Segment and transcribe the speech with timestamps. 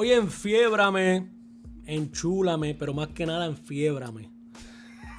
[0.00, 1.28] Oye, enfiebrame,
[1.84, 4.30] enchúlame, pero más que nada enfiebrame.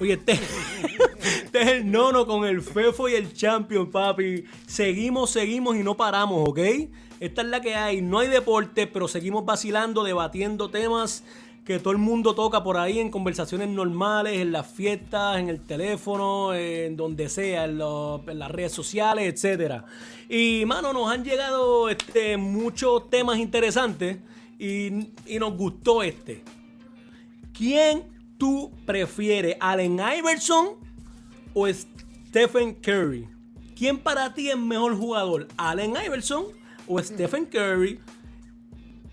[0.00, 0.32] Oye, este,
[1.20, 4.42] este, es el nono con el Fefo y el Champion, papi.
[4.66, 6.58] Seguimos, seguimos y no paramos, ¿ok?
[7.20, 8.02] Esta es la que hay.
[8.02, 11.22] No hay deporte, pero seguimos vacilando, debatiendo temas
[11.64, 15.60] que todo el mundo toca por ahí en conversaciones normales, en las fiestas, en el
[15.60, 19.84] teléfono, en donde sea, en, las redes sociales, etc.
[20.28, 24.18] Y, mano, nos han llegado este, muchos temas interesantes
[24.58, 26.42] y, y nos gustó este.
[27.52, 28.04] ¿Quién
[28.38, 30.76] tú prefieres, Allen Iverson
[31.54, 33.28] o Stephen Curry?
[33.76, 36.46] ¿Quién para ti es mejor jugador, Allen Iverson
[36.86, 38.00] o Stephen Curry?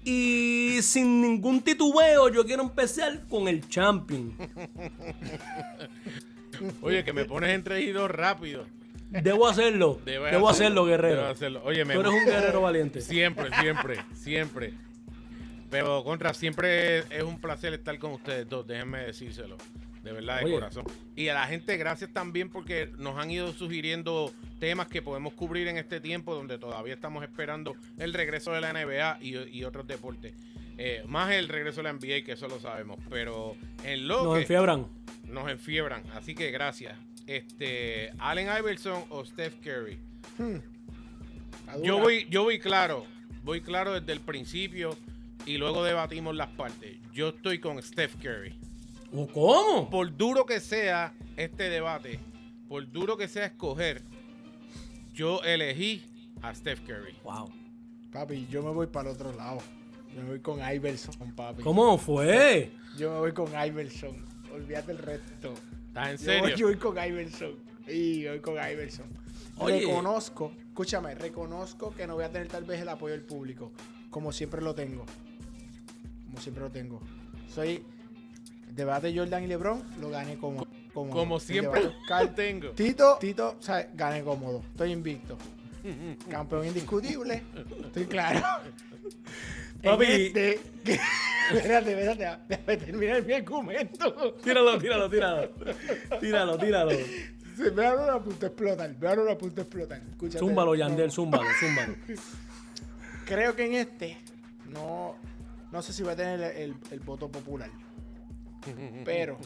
[0.03, 4.35] Y sin ningún titubeo, yo quiero empezar con el champion.
[6.81, 8.65] Oye, que me pones entregido rápido.
[9.09, 9.99] Debo hacerlo.
[10.05, 11.21] Debo hacerlo, guerrero.
[11.21, 11.61] Debo hacerlo.
[11.63, 13.01] Oye, Tú eres un guerrero valiente.
[13.01, 14.73] Siempre, siempre, siempre.
[15.69, 19.57] Pero contra, siempre es un placer estar con ustedes dos, déjenme decírselo.
[20.03, 20.85] De verdad, de corazón.
[21.15, 25.67] Y a la gente, gracias también porque nos han ido sugiriendo temas que podemos cubrir
[25.67, 30.33] en este tiempo donde todavía estamos esperando el regreso de la NBA y, otros deportes.
[30.77, 32.97] Eh, más el regreso de la NBA, que eso lo sabemos.
[33.09, 34.87] Pero en lo nos enfiebran.
[35.27, 36.03] Nos enfiebran.
[36.15, 36.97] Así que gracias.
[37.27, 39.99] Este, Allen Iverson o Steph Curry.
[40.37, 40.59] Hmm.
[41.83, 43.05] Yo voy, yo voy claro.
[43.43, 44.97] Voy claro desde el principio
[45.45, 46.97] y luego debatimos las partes.
[47.13, 48.55] Yo estoy con Steph Curry.
[49.13, 49.89] ¿O cómo?
[49.89, 52.19] Por duro que sea este debate,
[52.67, 54.03] por duro que sea escoger,
[55.13, 56.03] yo elegí
[56.41, 57.15] a Steph Curry.
[57.23, 57.51] Wow.
[58.11, 59.59] Papi, yo me voy para el otro lado.
[60.15, 61.63] Me voy con Iverson, papi.
[61.63, 62.71] ¿Cómo fue?
[62.97, 64.15] Yo me voy con Iverson.
[64.53, 65.53] Olvídate el resto.
[65.87, 66.55] ¿Estás en serio?
[66.55, 67.55] Yo voy, con Iverson.
[67.87, 69.07] Y voy con Iverson.
[69.59, 73.71] Reconozco, escúchame, reconozco que no voy a tener tal vez el apoyo del público,
[74.09, 75.05] como siempre lo tengo
[76.39, 77.01] siempre lo tengo.
[77.53, 77.83] Soy
[78.75, 82.69] debate Jordan y LeBron, lo gané como Como siempre lo tengo.
[82.71, 84.63] Tito, Tito, o sea, gané cómodo.
[84.71, 85.37] Estoy invicto.
[86.29, 87.43] Campeón indiscutible.
[87.85, 88.41] Estoy claro.
[89.83, 90.05] Papi.
[90.05, 90.59] Este,
[91.53, 94.33] espérate, espérate, déjame terminar mi argumento.
[94.43, 95.49] Tíralo, tíralo, tíralo.
[96.19, 96.91] Tíralo, tíralo.
[97.55, 98.95] Se me abre una punta explotar.
[98.99, 100.01] Me abre una punta explotar.
[100.11, 100.39] Escúchate.
[100.39, 101.95] Zúmbalo, Yandel, zúmbalo, zúmbalo.
[103.25, 104.17] Creo que en este
[104.69, 105.15] no
[105.71, 107.69] no sé si va a tener el, el voto popular.
[109.05, 109.37] Pero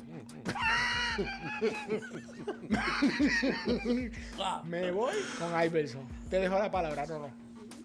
[4.65, 6.01] me voy con Iverson.
[6.29, 7.29] Te dejo la palabra, no, no.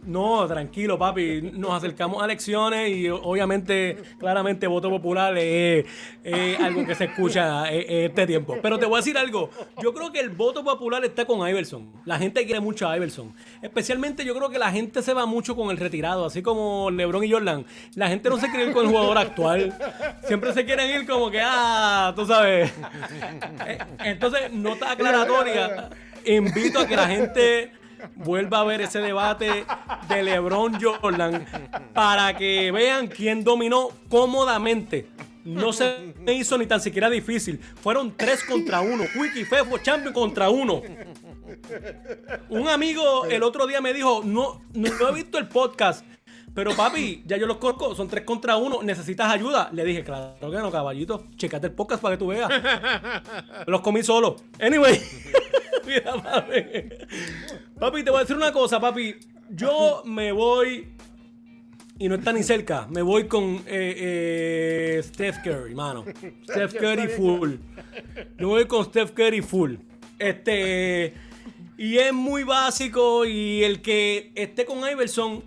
[0.05, 1.43] No, tranquilo, papi.
[1.53, 5.85] Nos acercamos a elecciones y obviamente, claramente, voto popular es,
[6.61, 8.57] algo que se escucha en este tiempo.
[8.63, 9.51] Pero te voy a decir algo.
[9.83, 11.93] Yo creo que el voto popular está con Iverson.
[12.05, 13.35] La gente quiere mucho a Iverson.
[13.61, 17.25] Especialmente yo creo que la gente se va mucho con el retirado, así como LeBron
[17.25, 17.67] y Jordan.
[17.95, 19.75] La gente no se quiere ir con el jugador actual.
[20.27, 22.73] Siempre se quieren ir como que, ah, tú sabes.
[23.67, 25.91] Eh, entonces, nota aclaratoria.
[26.25, 27.78] Invito a que la gente
[28.17, 29.65] vuelva a ver ese debate
[30.09, 31.47] de LeBron Jordan
[31.95, 35.09] para que vean quién dominó cómodamente.
[35.45, 37.59] No se me hizo ni tan siquiera difícil.
[37.83, 39.05] Fueron tres contra uno.
[39.17, 40.83] Wiki Fefo Champion contra uno.
[42.51, 46.05] Un amigo el otro día me dijo, no, no, he visto el podcast.
[46.55, 49.71] Pero papi, ya yo los conozco, son tres contra uno, necesitas ayuda.
[49.73, 52.51] Le dije, claro que no, caballito, checate el podcast para que tú veas.
[53.67, 54.37] Los comí solo.
[54.61, 55.01] Anyway.
[55.87, 56.65] Mira, papi.
[57.79, 59.17] Papi, te voy a decir una cosa, papi.
[59.51, 60.89] Yo me voy.
[61.99, 62.87] Y no está ni cerca.
[62.89, 66.05] Me voy con eh, eh, Steph Curry, mano.
[66.45, 67.55] Steph Curry full.
[68.37, 69.77] Me voy con Steph Curry full.
[70.19, 71.15] Este.
[71.77, 73.25] Y es muy básico.
[73.25, 75.43] Y el que esté con Iverson,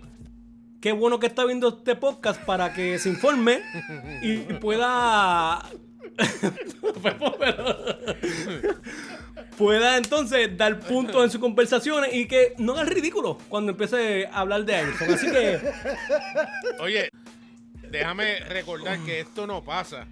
[0.82, 3.62] qué bueno que está viendo este podcast para que se informe
[4.20, 5.70] y pueda.
[9.56, 14.40] pueda entonces dar puntos en sus conversaciones y que no haga ridículo cuando empiece a
[14.40, 15.14] hablar de Iverson.
[15.14, 15.60] Así que.
[16.80, 17.08] Oye,
[17.90, 20.06] déjame recordar que esto no pasa.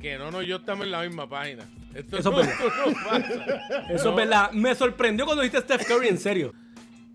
[0.00, 1.68] Que no, no, yo estamos en la misma página.
[1.94, 2.64] Esto Eso no, es verdad.
[3.04, 3.92] pasa.
[3.92, 4.50] Eso es verdad.
[4.52, 6.54] Me sorprendió cuando dijiste Steph Curry en serio.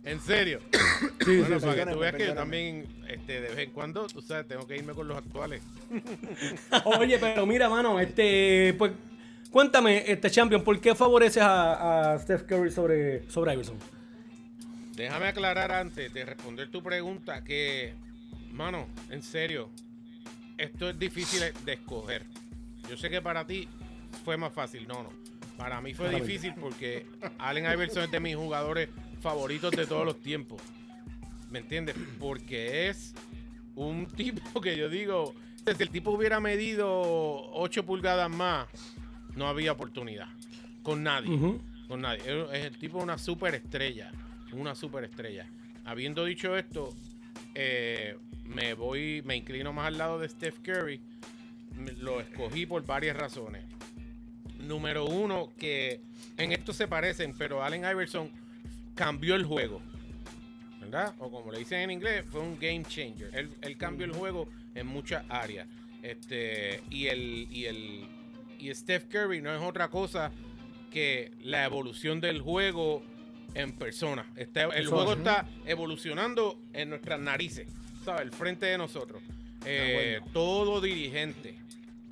[0.05, 0.59] ¿En serio?
[1.25, 4.07] Sí, bueno, sí, para que tú veas que yo también, este, de vez en cuando,
[4.07, 5.61] tú sabes, tengo que irme con los actuales.
[6.99, 8.91] Oye, pero mira, mano, este, pues
[9.55, 13.77] Cuéntame, este champion, ¿por qué favoreces a, Steph Curry sobre, sobre Iverson?
[14.97, 17.93] Déjame aclarar antes de responder tu pregunta que,
[18.51, 19.69] mano, en serio,
[20.57, 22.23] esto es difícil de escoger.
[22.89, 23.69] Yo sé que para ti
[24.25, 25.09] fue más fácil, no, no.
[25.57, 27.05] Para mí fue difícil porque
[27.37, 28.89] Allen Iverson es de mis jugadores
[29.21, 30.61] favoritos de todos los tiempos.
[31.49, 31.95] ¿Me entiendes?
[32.19, 33.13] Porque es
[33.75, 35.33] un tipo que yo digo,
[35.65, 38.67] si el tipo hubiera medido 8 pulgadas más,
[39.35, 40.27] no había oportunidad.
[40.83, 41.59] Con nadie.
[41.87, 42.21] Con nadie.
[42.53, 44.11] Es el tipo una superestrella.
[44.53, 45.47] Una superestrella.
[45.85, 46.93] Habiendo dicho esto,
[47.55, 51.01] eh, me voy, me inclino más al lado de Steph Curry.
[51.97, 53.63] Lo escogí por varias razones.
[54.67, 56.01] Número uno, que
[56.37, 58.29] en esto se parecen, pero Allen Iverson
[58.95, 59.81] cambió el juego.
[60.79, 61.15] ¿Verdad?
[61.19, 63.29] O como le dicen en inglés, fue un game changer.
[63.61, 65.67] Él, cambió el juego en muchas áreas.
[66.01, 68.07] Este, y el, y el
[68.59, 70.31] y Steph Curry no es otra cosa
[70.91, 73.03] que la evolución del juego
[73.53, 74.25] en persona.
[74.35, 77.67] Este, el juego está evolucionando en nuestras narices,
[78.03, 78.23] ¿sabes?
[78.23, 79.21] El frente de nosotros.
[79.65, 81.55] Eh, todo dirigente,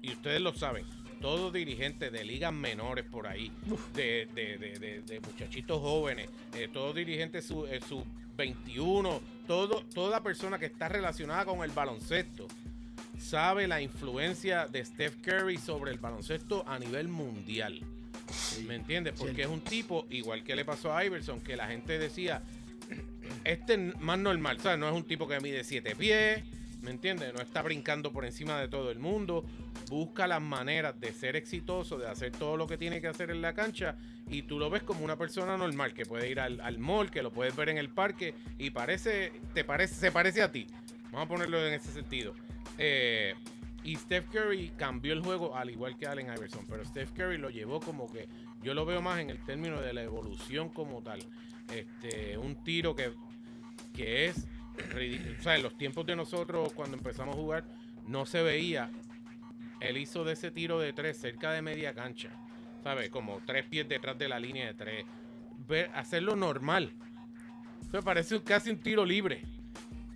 [0.02, 0.86] y ustedes lo saben,
[1.24, 3.50] todo dirigente de ligas menores por ahí,
[3.94, 8.04] de, de, muchachitos jóvenes, eh, todo dirigente su, eh, su
[8.36, 12.46] 21, todo, toda persona que está relacionada con el baloncesto
[13.18, 17.80] sabe la influencia de Steph Curry sobre el baloncesto a nivel mundial.
[18.68, 19.14] ¿Me entiendes?
[19.18, 22.44] Porque es un tipo, igual que le pasó a Iverson, que la gente decía,
[23.46, 24.78] este es más normal, ¿sabes?
[24.78, 26.44] No es un tipo que mide 7 pies,
[26.84, 27.34] ¿me entiendes?
[27.34, 29.46] No está brincando por encima de todo el mundo.
[29.90, 33.42] Busca las maneras de ser exitoso, de hacer todo lo que tiene que hacer en
[33.42, 33.96] la cancha.
[34.30, 37.24] Y tú lo ves como una persona normal, que puede ir al, al mall, que
[37.24, 40.68] lo puedes ver en el parque y parece, te parece, se parece a ti.
[41.06, 42.34] Vamos a ponerlo en ese sentido.
[42.78, 43.34] Eh,
[43.84, 47.50] y Steph Curry cambió el juego al igual que Allen Iverson, pero Steph Curry lo
[47.50, 48.28] llevó como que
[48.62, 51.20] yo lo veo más en el término de la evolución como tal.
[51.74, 53.14] Este, un tiro que,
[53.94, 54.48] que es
[54.96, 57.66] o en los tiempos de nosotros cuando empezamos a jugar
[58.08, 58.90] no se veía.
[59.80, 62.30] Él hizo de ese tiro de tres cerca de media cancha,
[62.84, 63.10] ¿sabes?
[63.10, 65.06] Como tres pies detrás de la línea de tres.
[65.94, 66.94] Hacerlo normal.
[67.92, 69.44] me parece casi un tiro libre.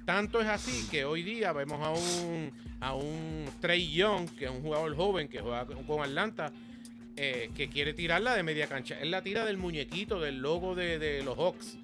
[0.05, 4.51] Tanto es así que hoy día vemos a un, a un Trey Young, que es
[4.51, 6.53] un jugador joven que juega con Atlanta,
[7.19, 8.97] eh, que quiere tirarla de media cancha.
[9.01, 11.77] Él la tira del muñequito, del logo de, los Hawks.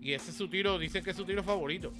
[0.00, 1.92] Y ese es su tiro, dicen que es su tiro favorito.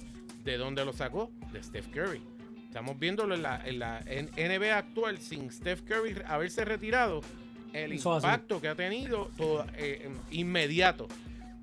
[0.43, 1.31] ¿De dónde lo sacó?
[1.51, 2.21] De Steph Curry.
[2.65, 7.21] Estamos viéndolo en la, en la NBA actual sin Steph Curry haberse retirado.
[7.73, 9.29] El impacto que ha tenido
[9.75, 11.07] eh, inmediato.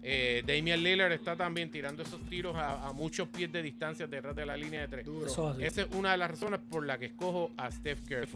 [0.02, 4.44] Eh, Damian Lillard está también tirando esos tiros a, muchos pies de distancia detrás de
[4.44, 5.08] la línea de tres.
[5.60, 8.28] Esa es una de las razones por la que escojo a Steph Curry.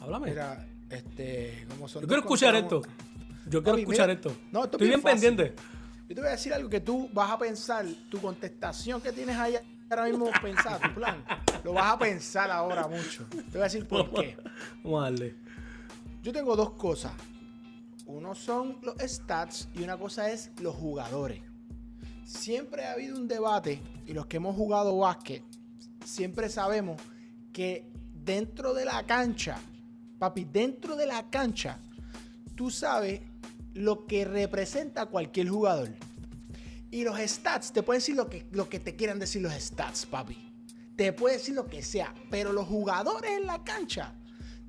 [0.00, 0.30] Háblame.
[0.30, 2.82] Mira, este, Yo quiero escuchar esto.
[3.48, 4.36] Yo quiero escuchar esto.
[4.50, 5.54] No, Estoy bien, pendiente.
[6.08, 9.36] Yo te voy a decir algo que tú vas a pensar, tu contestación que tienes
[9.36, 9.56] ahí
[9.90, 11.24] ahora mismo pensado, tu plan,
[11.64, 13.26] lo vas a pensar ahora mucho.
[13.28, 14.36] Te voy a decir por qué.
[14.84, 15.36] Vamos a darle.
[16.22, 17.12] Yo tengo dos cosas.
[18.06, 21.42] Uno son los stats y una cosa es los jugadores.
[22.24, 25.42] Siempre ha habido un debate y los que hemos jugado básquet
[26.04, 27.00] siempre sabemos
[27.52, 29.56] que dentro de la cancha,
[30.18, 31.78] papi, dentro de la cancha,
[32.54, 33.22] tú sabes
[33.76, 35.90] lo que representa cualquier jugador.
[36.90, 40.06] Y los stats, te pueden decir lo que, lo que te quieran decir los stats,
[40.06, 40.36] papi.
[40.96, 44.14] Te puede decir lo que sea, pero los jugadores en la cancha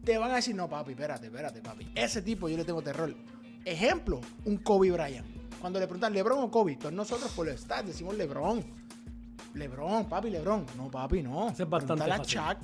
[0.04, 1.89] te van a decir, no, papi, espérate, espérate, papi.
[1.95, 3.15] Ese tipo yo le tengo terror.
[3.63, 5.25] Ejemplo, un Kobe Bryant.
[5.59, 8.64] Cuando le preguntan LeBron o Kobe, todos nosotros por el stats decimos LeBron.
[9.54, 10.66] LeBron, papi, LeBron.
[10.76, 11.49] No, papi, no.
[11.49, 12.57] Es Pregúntale a Chuck.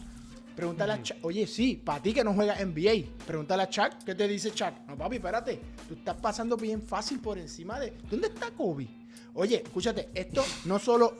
[0.56, 1.18] Pregúntale a Chuck.
[1.24, 4.04] Oye, sí, para ti que no juegas NBA, pregúntale a Chuck.
[4.06, 4.74] ¿Qué te dice Chuck?
[4.88, 5.60] No, papi, espérate.
[5.88, 7.94] Tú estás pasando bien fácil por encima de.
[8.10, 8.88] ¿Dónde está Kobe?
[9.36, 11.18] Oye, escúchate, esto no solo.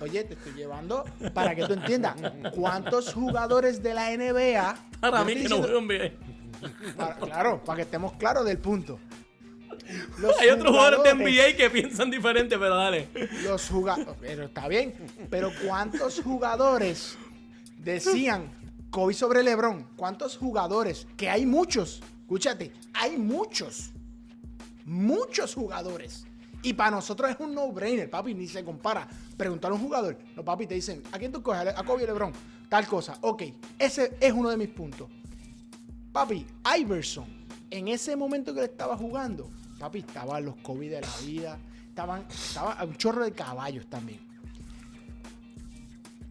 [0.00, 1.04] oye, te estoy llevando
[1.34, 2.14] para que tú entiendas
[2.54, 4.76] cuántos jugadores de la NBA.
[5.00, 6.16] Para mí que no juegan bien.
[7.20, 9.00] claro, para que estemos claros del punto.
[10.40, 13.08] Hay otros jugadores de NBA que piensan diferente, pero dale.
[13.42, 14.14] Los jugadores.
[14.20, 14.94] Pero está bien.
[15.30, 17.16] Pero ¿cuántos jugadores
[17.92, 18.50] decían
[18.90, 19.88] Kobe sobre LeBron?
[19.96, 21.06] ¿Cuántos jugadores?
[21.16, 22.00] Que hay muchos.
[22.22, 23.90] Escúchate, hay muchos.
[24.84, 26.26] Muchos jugadores
[26.62, 29.08] y para nosotros es un no-brainer, papi, ni se compara.
[29.36, 31.68] Preguntar a un jugador, no, papi, te dicen, ¿a quién tú coges?
[31.76, 32.32] A Kobe Lebron,
[32.68, 33.16] tal cosa.
[33.20, 33.44] Ok,
[33.78, 35.08] ese es uno de mis puntos.
[36.12, 36.44] Papi,
[36.78, 37.26] Iverson,
[37.70, 42.26] en ese momento que le estaba jugando, papi, estaban los Kobe de la vida, estaban,
[42.28, 44.27] estaba un chorro de caballos también.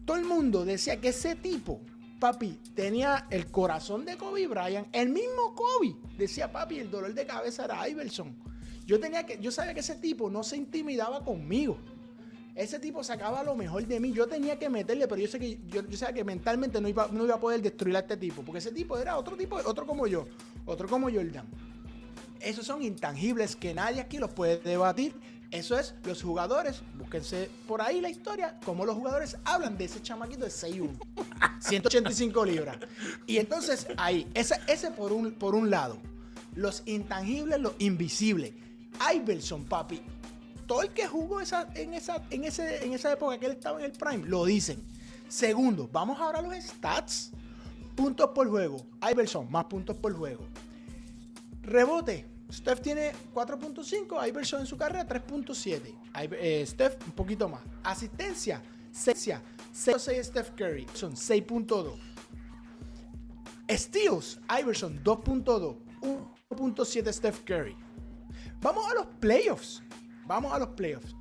[0.08, 1.82] Todo el mundo decía que ese tipo,
[2.18, 5.96] papi, tenía el corazón de Kobe Bryant, el mismo Kobe.
[6.16, 8.34] Decía, papi, el dolor de cabeza era Iverson.
[8.86, 11.76] Yo tenía que, yo sabía que ese tipo no se intimidaba conmigo.
[12.54, 14.14] Ese tipo sacaba lo mejor de mí.
[14.14, 17.26] Yo tenía que meterle, pero yo sé que yo, sabía que mentalmente no iba, no
[17.26, 18.40] iba a poder destruir a este tipo.
[18.40, 20.24] Porque ese tipo era otro tipo, otro como yo,
[20.64, 21.44] otro como Jordan.
[22.40, 25.14] esos son intangibles que nadie aquí los puede debatir.
[25.50, 30.02] Eso es, los jugadores, búsquense por ahí la historia, como los jugadores hablan de ese
[30.02, 30.90] chamaquito de 6'1,
[31.60, 32.76] 185 libras.
[33.26, 35.96] Y entonces ahí, ese, ese por, un, por un lado,
[36.54, 38.52] los intangibles, los invisibles.
[39.14, 40.02] Iverson, papi,
[40.66, 43.78] todo el que jugó esa, en, esa, en, ese, en esa época que él estaba
[43.78, 44.84] en el Prime, lo dicen.
[45.28, 47.30] Segundo, vamos ahora a los stats.
[47.96, 48.86] Puntos por juego.
[49.10, 50.44] Iverson, más puntos por juego.
[51.62, 52.26] Rebote.
[52.50, 55.94] Steph tiene 4.5, Iverson en su carrera 3.7.
[56.32, 57.60] Eh, Steph un poquito más.
[57.82, 59.34] Asistencia, 6,
[59.72, 61.98] 6 Steph Curry, son 6.2.
[63.70, 65.76] Steals, Iverson 2.2,
[66.50, 67.76] 1.7 Steph Curry.
[68.60, 69.82] Vamos a los playoffs.
[70.26, 71.14] Vamos a los playoffs.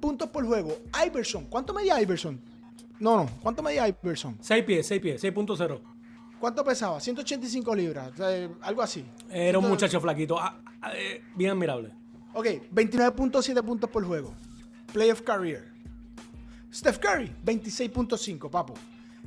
[0.00, 0.76] Puntos por juego.
[1.06, 2.40] Iverson, ¿cuánto medía Iverson?
[2.98, 4.36] No, no, ¿cuánto medía Iverson?
[4.40, 5.97] 6 pies, 6 pies, 6.0.
[6.40, 7.00] ¿Cuánto pesaba?
[7.00, 8.12] 185 libras,
[8.60, 9.04] algo así.
[9.30, 11.92] Era un muchacho flaquito, ah, ah, eh, bien admirable.
[12.34, 14.34] Ok, 29.7 puntos por juego.
[14.92, 15.72] Playoff career.
[16.72, 18.74] Steph Curry, 26.5, papo.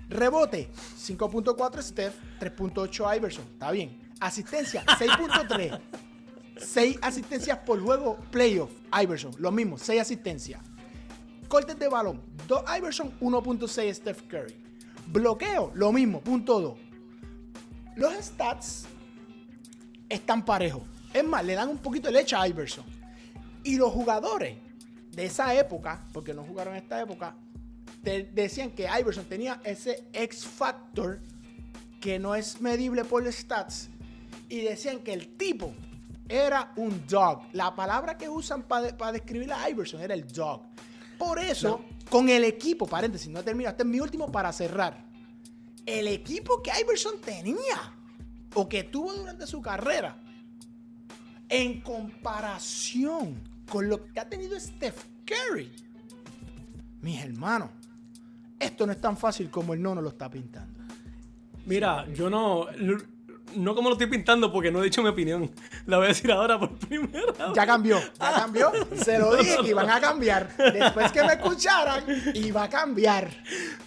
[0.10, 3.46] Rebote, 5.4 Steph, 3.8 Iverson.
[3.52, 4.00] Está bien.
[4.20, 5.80] Asistencia, 6.3.
[6.58, 9.34] 6 asistencias por juego, playoff, Iverson.
[9.40, 10.62] Lo mismo, 6 asistencias.
[11.48, 14.56] Cortes de balón, 2 Iverson, 1.6 Steph Curry.
[15.08, 16.91] Bloqueo, lo mismo, punto 2.
[17.96, 18.86] Los stats
[20.08, 20.84] están parejos.
[21.14, 22.86] Es más, le dan un poquito de leche a Iverson.
[23.64, 24.58] Y los jugadores
[25.12, 27.36] de esa época, porque no jugaron en esta época,
[28.02, 31.20] decían que Iverson tenía ese X factor
[32.00, 33.90] que no es medible por los stats.
[34.48, 35.74] Y decían que el tipo
[36.30, 37.44] era un dog.
[37.52, 40.62] La palabra que usan para describir a Iverson era el dog.
[41.18, 45.11] Por eso, con el equipo, paréntesis, no termino, este es mi último para cerrar
[45.86, 47.94] el equipo que Iverson tenía
[48.54, 50.18] o que tuvo durante su carrera,
[51.50, 55.72] en comparación con lo que ha tenido Steph Curry,
[57.02, 57.70] mis hermanos,
[58.60, 60.80] esto no es tan fácil como el nono lo está pintando.
[61.66, 62.68] Mira, yo no,
[63.56, 65.50] no como lo estoy pintando porque no he dicho mi opinión.
[65.86, 67.38] La voy a decir ahora por primera vez.
[67.56, 68.72] Ya cambió, ya cambió.
[68.96, 70.56] Se lo dije que iban a cambiar.
[70.58, 72.04] Después que me escucharan,
[72.36, 73.30] iba a cambiar.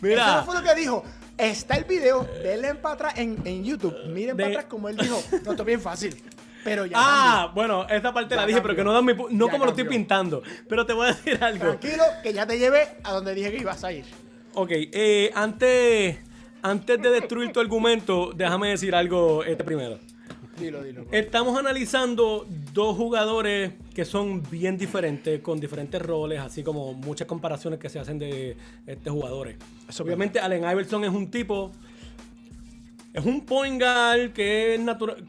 [0.00, 0.38] Mira.
[0.38, 1.04] Eso fue lo que dijo.
[1.36, 3.94] Está el video, denle para atrás en, YouTube.
[4.06, 5.20] Miren para atrás como él dijo.
[5.30, 6.16] No, esto es bien fácil.
[6.62, 6.96] Pero ya.
[7.00, 9.14] Ah, bueno, esta parte la dije, pero que no dan mi.
[9.30, 10.42] No como lo estoy pintando.
[10.68, 11.76] Pero te voy a decir algo.
[11.76, 14.04] Tranquilo, que ya te lleve a donde dije que ibas a ir.
[14.54, 16.18] Ok, eh, antes,
[16.62, 19.98] antes de destruir tu argumento, déjame decir algo este primero.
[20.58, 21.04] Dilo, dilo.
[21.10, 27.78] Estamos analizando dos jugadores que son bien diferentes, con diferentes roles, así como muchas comparaciones
[27.78, 28.56] que se hacen de
[28.86, 29.56] estos jugadores.
[30.00, 31.72] Obviamente, Allen Iverson es un tipo.
[33.12, 34.80] Es un point guard que es,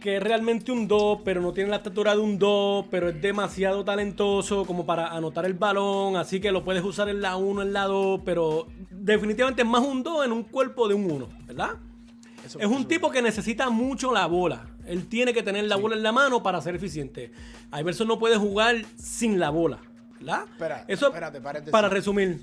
[0.02, 3.22] que es realmente un 2, pero no tiene la estatura de un 2, pero es
[3.22, 7.62] demasiado talentoso como para anotar el balón, así que lo puedes usar en la 1,
[7.62, 11.30] en la 2, pero definitivamente es más un 2 en un cuerpo de un 1,
[11.46, 11.74] ¿verdad?
[12.44, 14.66] es un tipo que necesita mucho la bola.
[14.88, 17.32] Él tiene que tener la bola en la mano para ser eficiente.
[17.78, 19.80] Iverson no puede jugar sin la bola.
[20.20, 20.44] ¿Verdad?
[20.52, 22.40] Espera, Eso, espérate, Para resumir.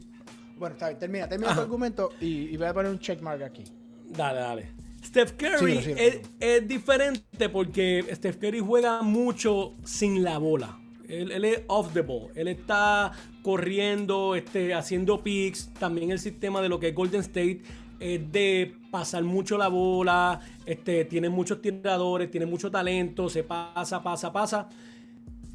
[0.59, 3.65] Bueno, está bien, termina, termina tu argumento y, voy a poner un checkmark aquí.
[4.11, 4.69] Dale, dale.
[5.05, 5.97] Steph Curry
[6.39, 10.79] es, diferente porque Steph Curry juega mucho sin la bola.
[11.09, 12.31] Él, él, es off the ball.
[12.37, 15.71] Él está corriendo, este, haciendo picks.
[15.79, 17.63] También el sistema de lo que es Golden State
[17.99, 24.03] es de pasar mucho la bola, este, tiene muchos tiradores, tiene mucho talento, se pasa,
[24.03, 24.69] pasa, pasa.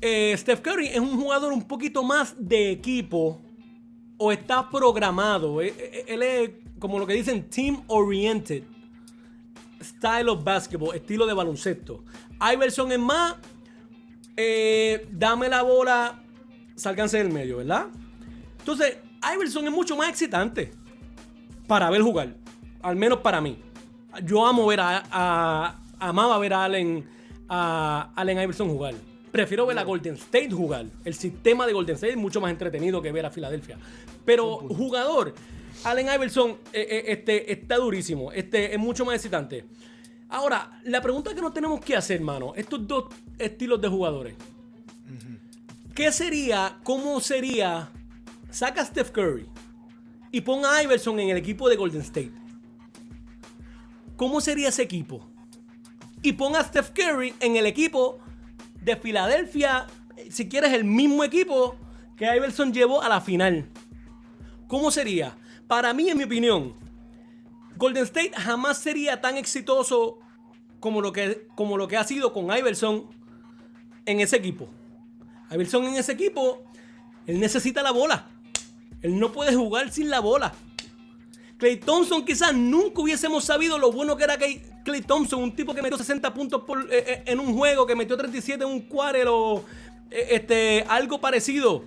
[0.02, 3.40] Eh, Steph Curry es un jugador un poquito más de equipo
[4.18, 5.62] o está programado.
[5.62, 8.64] Eh, eh, él es como lo que dicen team oriented.
[9.82, 12.04] Style of basketball, estilo de baloncesto.
[12.54, 13.36] Iverson es más,
[15.12, 16.24] dame la bola,
[16.76, 17.86] sálganse del medio, ¿verdad?
[18.58, 18.98] Entonces,
[19.36, 20.72] Iverson es mucho más excitante
[21.68, 22.47] para ver jugar.
[22.82, 23.58] Al menos para mí.
[24.24, 27.06] Yo amo ver a, amaba ver a Allen,
[27.50, 28.96] a Allen Iverson jugar.
[29.32, 30.86] Prefiero ver a Golden State jugar.
[31.04, 33.78] El sistema de Golden State es mucho más entretenido que ver a Filadelfia.
[34.26, 35.34] Pero jugador,
[35.84, 38.32] Allen Iverson eh, eh, este, está durísimo.
[38.32, 39.66] Este, es mucho más excitante.
[40.30, 43.06] Ahora, la pregunta que nos tenemos que hacer, hermano, estos dos
[43.38, 44.36] estilos de jugadores.
[45.96, 47.90] ¿Qué sería, cómo sería,
[48.52, 49.48] saca Steph Curry,
[50.32, 52.32] y pon a Iverson en el equipo de Golden State.
[54.18, 55.22] ¿Cómo sería ese equipo?
[56.24, 58.20] Y pon a Steph Curry en el equipo
[58.82, 59.86] de Filadelfia,
[60.30, 61.76] si quieres el mismo equipo
[62.18, 63.70] que Iverson llevó a la final.
[64.68, 65.38] ¿Cómo sería?
[65.68, 66.74] Para mí, en mi opinión,
[67.78, 70.18] Golden State jamás sería tan exitoso
[70.80, 73.06] como lo que, como lo que ha sido con Iverson
[74.08, 74.68] en ese equipo.
[75.52, 76.64] Iverson en ese equipo,
[77.28, 78.28] él necesita la bola.
[79.04, 80.54] Él no puede jugar sin la bola.
[81.58, 85.82] Clay Thompson quizás nunca hubiésemos sabido lo bueno que era Clay Thompson, un tipo que
[85.82, 89.64] metió 60 puntos eh, eh, en un juego, que metió 37 en un quarter o
[90.12, 91.84] eh, este, algo parecido.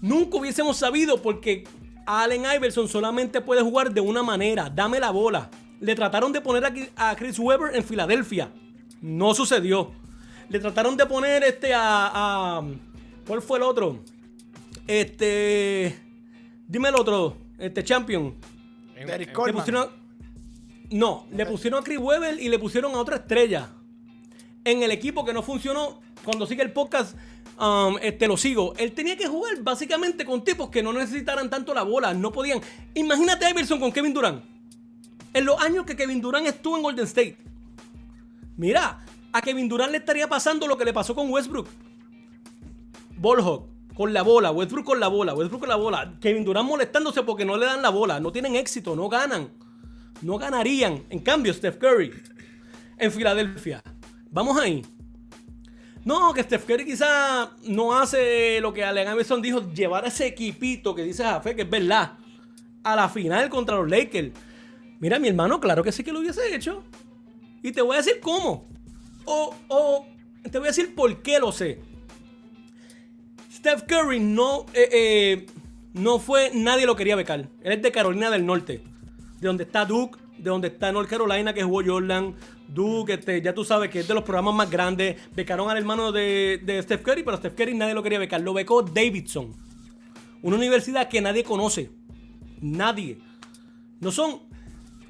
[0.00, 1.64] Nunca hubiésemos sabido porque
[2.06, 5.48] Allen Iverson solamente puede jugar de una manera, dame la bola.
[5.80, 8.50] Le trataron de poner a Chris Webber en Filadelfia.
[9.00, 9.92] No sucedió.
[10.48, 12.62] Le trataron de poner este a,
[13.26, 14.00] ¿Cuál fue el otro?
[14.86, 15.96] Este.
[16.66, 17.36] Dime el otro.
[17.60, 18.34] Este Champion.
[18.94, 19.32] Derek
[20.90, 23.68] no, le pusieron a Chris Webber y le pusieron a otra estrella.
[24.64, 26.00] En el equipo que no funcionó.
[26.24, 27.16] Cuando sigue el podcast,
[27.58, 28.74] um, este, lo sigo.
[28.76, 32.12] Él tenía que jugar básicamente con tipos que no necesitaran tanto la bola.
[32.12, 32.60] No podían.
[32.94, 34.44] Imagínate a Iverson con Kevin Durant.
[35.32, 37.38] En los años que Kevin Durant estuvo en Golden State.
[38.56, 41.68] Mira, a Kevin Durant le estaría pasando lo que le pasó con Westbrook.
[43.16, 46.14] Ballhawk con la bola, Westbrook con la bola, Westbrook con la bola.
[46.20, 49.50] Kevin Durant molestándose porque no le dan la bola, no tienen éxito, no ganan.
[50.22, 51.04] No ganarían.
[51.08, 52.12] En cambio, Steph Curry
[52.98, 53.82] en Filadelfia.
[54.30, 54.84] Vamos ahí.
[56.04, 60.94] No, que Steph Curry quizá no hace lo que Allen Iverson dijo, llevar ese equipito
[60.94, 62.12] que dice Jafé, que es verdad,
[62.82, 64.32] a la final contra los Lakers.
[64.98, 66.82] Mira, mi hermano, claro que sí que lo hubiese hecho.
[67.62, 68.66] Y te voy a decir cómo.
[69.26, 70.06] O
[70.50, 71.80] te voy a decir por qué lo sé.
[73.60, 75.46] Steph Curry no, eh, eh,
[75.92, 77.40] no fue, nadie lo quería becar.
[77.62, 78.82] Él es de Carolina del Norte.
[79.38, 82.34] De donde está Duke, de donde está North Carolina, que jugó Jordan.
[82.68, 85.20] Duke, este, ya tú sabes que es de los programas más grandes.
[85.36, 88.40] Becaron al hermano de, de Steph Curry, pero Steph Curry nadie lo quería becar.
[88.40, 89.54] Lo becó Davidson.
[90.40, 91.90] Una universidad que nadie conoce.
[92.62, 93.18] Nadie.
[94.00, 94.40] No son,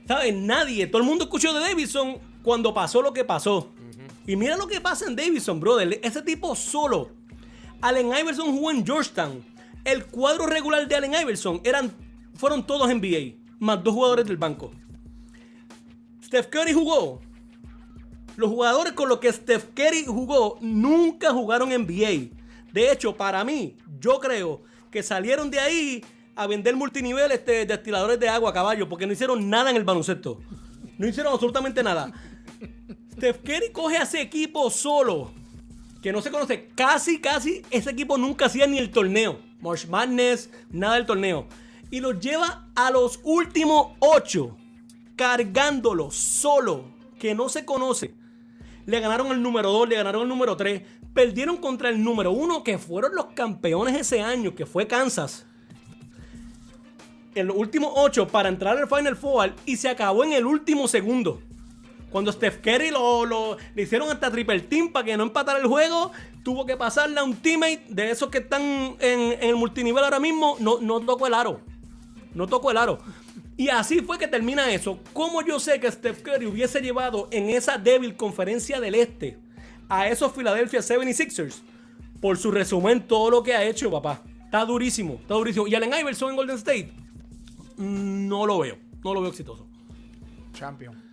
[0.09, 0.35] ¿sabes?
[0.35, 0.89] Nadie.
[0.89, 3.71] Todo el mundo escuchó de Davidson cuando pasó lo que pasó.
[4.27, 6.01] Y mira lo que pasa en Davidson, brother.
[6.03, 7.20] Ese tipo solo.
[7.81, 9.45] Allen Iverson jugó en Georgetown.
[9.85, 11.91] El cuadro regular de Allen Iverson eran,
[12.35, 14.71] fueron todos NBA, más dos jugadores del banco.
[16.23, 17.21] Steph Curry jugó.
[18.37, 22.31] Los jugadores con los que Steph Curry jugó nunca jugaron NBA.
[22.73, 26.05] De hecho, para mí, yo creo que salieron de ahí
[26.37, 29.85] a vender multinivel este, destiladores de agua a caballo porque no hicieron nada en el
[29.85, 30.41] baloncesto.
[30.97, 32.13] No hicieron absolutamente nada.
[33.13, 35.33] Steph Curry coge a ese equipo solo,
[36.03, 36.69] que no se conoce.
[36.75, 39.41] Casi, casi ese equipo nunca hacía ni el torneo.
[39.61, 41.47] March Madness, nada del torneo.
[41.91, 44.57] Y los lleva a los últimos ocho,
[45.17, 46.85] cargándolo solo,
[47.19, 48.15] que no se conoce.
[48.87, 50.83] Le ganaron el número 2, le ganaron el número 3.
[51.13, 55.47] Perdieron contra el número 1, que fueron los campeones ese año, que fue Kansas.
[57.35, 60.89] En los últimos 8 para entrar al Final Four y se acabó en el último
[60.89, 61.43] segundo.
[62.11, 66.11] Cuando Steph Curry lo, le hicieron hasta triple team para que no empatara el juego,
[66.43, 70.57] tuvo que pasarle a un teammate de esos que están en, el multinivel ahora mismo.
[70.59, 71.61] No, no tocó el aro.
[72.35, 72.99] No tocó el aro.
[73.57, 74.99] Y así fue que termina eso.
[75.13, 79.39] ¿Cómo yo sé que Steph Curry hubiese llevado en esa débil conferencia del Este
[79.89, 81.61] a esos Philadelphia 76ers?
[82.21, 84.23] Por su resumen, todo lo que ha hecho, papá.
[84.45, 85.67] Está durísimo, está durísimo.
[85.69, 86.93] Y Allen Iverson en Golden State,
[87.77, 88.79] mm, no lo veo.
[89.05, 89.67] No lo veo exitoso.
[90.53, 91.10] Champion.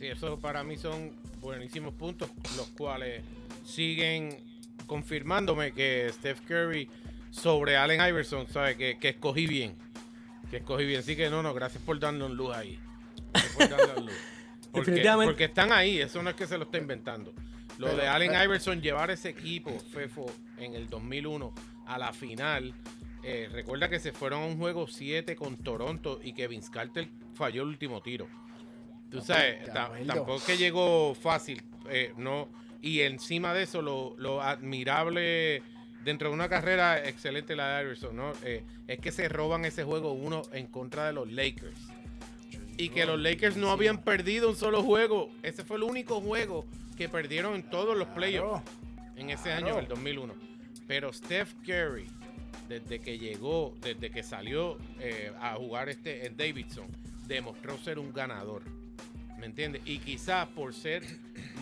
[0.00, 3.22] Sí, eso para mí son buenísimos puntos, los cuales
[3.66, 4.38] siguen
[4.86, 6.88] confirmándome que Steph Curry
[7.30, 8.78] sobre Allen Iverson, ¿sabe?
[8.78, 9.76] Que, que escogí bien.
[10.50, 11.00] Que escogí bien.
[11.00, 12.80] Así que no, no, gracias por darnos luz ahí.
[13.58, 14.14] Por darnos luz.
[14.72, 17.34] Porque, porque, están ahí, eso no es que se lo esté inventando.
[17.76, 20.26] Lo de Allen Iverson, llevar ese equipo, FEFO,
[20.58, 21.52] en el 2001
[21.86, 22.72] a la final.
[23.24, 27.08] Eh, recuerda que se fueron a un juego 7 con Toronto y que Vince Carter
[27.34, 28.28] falló el último tiro.
[29.10, 32.48] Tú sabes, tampoco que llegó fácil, eh, no.
[32.82, 35.62] Y encima de eso, lo, admirable
[36.04, 38.32] dentro de una carrera excelente la de Iverson, ¿no?
[38.42, 41.78] Eh, es que se roban ese juego uno en contra de los Lakers.
[42.78, 45.30] Y que los Lakers no habían perdido un solo juego.
[45.42, 46.64] Ese fue el único juego
[46.96, 48.62] que perdieron en todos los playoffs
[49.16, 50.34] en ese año, el 2001.
[50.86, 52.06] Pero Steph Curry,
[52.68, 56.86] desde que llegó, desde que salió eh, a jugar este en Davidson,
[57.26, 58.62] demostró ser un ganador.
[59.40, 59.80] ¿Me entiendes?
[59.86, 61.02] Y quizás por ser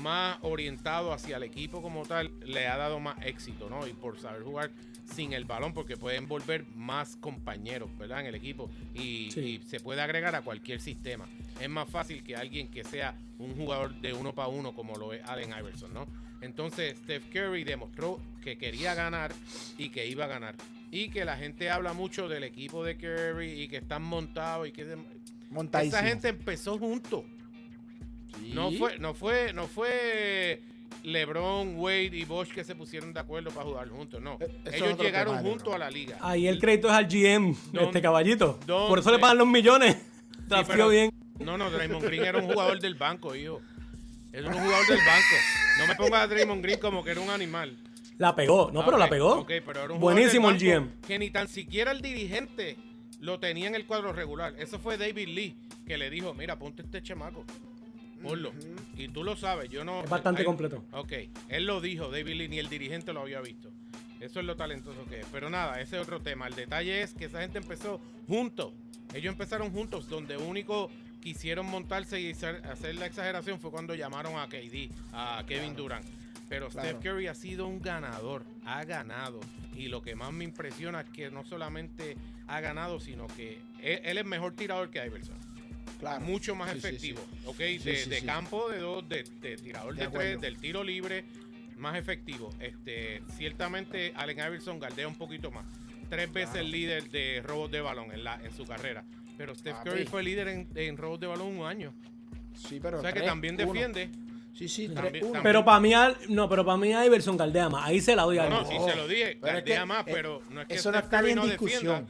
[0.00, 3.86] más orientado hacia el equipo como tal, le ha dado más éxito, ¿no?
[3.86, 4.72] Y por saber jugar
[5.14, 8.20] sin el balón, porque pueden volver más compañeros, ¿verdad?
[8.20, 8.68] En el equipo.
[8.94, 11.28] Y, se puede agregar a cualquier sistema.
[11.60, 15.12] Es más fácil que alguien que sea un jugador de uno para uno, como lo
[15.12, 16.06] es Allen Iverson, ¿no?
[16.40, 19.32] Entonces, Steph Curry demostró que quería ganar
[19.76, 20.56] y que iba a ganar.
[20.90, 24.72] Y que la gente habla mucho del equipo de Curry y que están montados y
[24.72, 24.96] que...
[25.80, 27.24] Esa gente empezó juntos.
[28.54, 30.62] No fue, no fue, no fue
[31.02, 34.20] LeBron, Wade y Bosch que se pusieron de acuerdo para jugar juntos.
[34.20, 36.16] No, eh, ellos llegaron juntos a la liga.
[36.20, 38.58] Ahí el crédito es al GM, este caballito.
[38.66, 39.96] Por eso le pagan los millones.
[40.90, 41.12] bien.
[41.40, 43.60] No, no, Draymond Green era un jugador del banco, hijo.
[44.32, 45.36] Es un jugador del banco.
[45.78, 47.76] No me pongas a Draymond Green como que era un animal.
[48.18, 49.46] La pegó, no, pero la pegó.
[49.98, 50.88] Buenísimo el GM.
[51.06, 52.76] Que ni tan siquiera el dirigente
[53.20, 54.54] lo tenía en el cuadro regular.
[54.58, 57.44] Eso fue David Lee que le dijo, mira, ponte este chemaco.
[58.22, 58.52] Ponlo.
[58.96, 60.02] Y tú lo sabes, yo no...
[60.02, 60.84] Es bastante completo.
[60.92, 61.12] Ok,
[61.48, 63.70] él lo dijo, David Lee, ni el dirigente lo había visto.
[64.20, 65.26] Eso es lo talentoso que es.
[65.30, 66.48] Pero nada, ese es otro tema.
[66.48, 68.72] El detalle es que esa gente empezó juntos.
[69.14, 74.48] Ellos empezaron juntos, donde único quisieron montarse y hacer la exageración fue cuando llamaron a
[74.48, 76.06] KD, a Kevin Durant.
[76.48, 79.40] Pero Steph Curry ha sido un ganador, ha ganado.
[79.76, 84.18] Y lo que más me impresiona es que no solamente ha ganado, sino que él,
[84.18, 85.36] es mejor tirador que Iverson.
[85.98, 86.24] Claro.
[86.24, 87.58] Mucho más efectivo, ¿ok?
[87.58, 89.24] de, campo, de dos, de,
[89.62, 91.24] tirador de, tres, del tiro libre,
[91.76, 92.50] más efectivo.
[92.60, 95.64] Este, ciertamente Allen Iverson galdea un poquito más.
[96.08, 99.04] Tres veces el líder de robos de balón en, la, en su carrera.
[99.36, 101.92] Pero Steph Curry fue líder en, robos de balón un año.
[102.54, 102.98] Sí, pero.
[102.98, 104.10] O sea que también defiende.
[104.58, 104.90] Sí, sí,
[105.44, 105.92] Pero para mí,
[106.28, 107.86] no, pero para mí Iverson galdea más.
[107.86, 109.38] Ahí se la doy a No, no, sí se lo dije.
[109.40, 112.04] Galdea más, pero no es que eso Steph no Curry no defienda.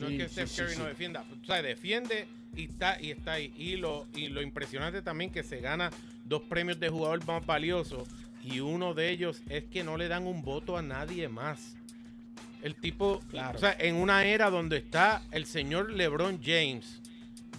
[0.00, 1.24] No es que Steph Curry no defienda.
[1.42, 3.52] O sea, defiende y está, y está ahí.
[3.56, 5.90] Y lo, y lo impresionante también que se gana
[6.24, 8.06] dos premios de jugador más valioso.
[8.44, 11.74] Y uno de ellos es que no le dan un voto a nadie más.
[12.62, 13.56] El tipo, claro.
[13.56, 17.00] o sea, en una era donde está el señor LeBron James,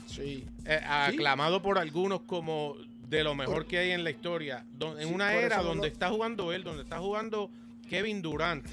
[0.07, 0.43] sí.
[0.65, 2.75] Eh, aclamado por algunos como
[3.09, 4.65] de lo mejor que hay en la historia.
[4.99, 7.49] en una era donde está jugando él, donde está jugando
[7.89, 8.65] Kevin Durant,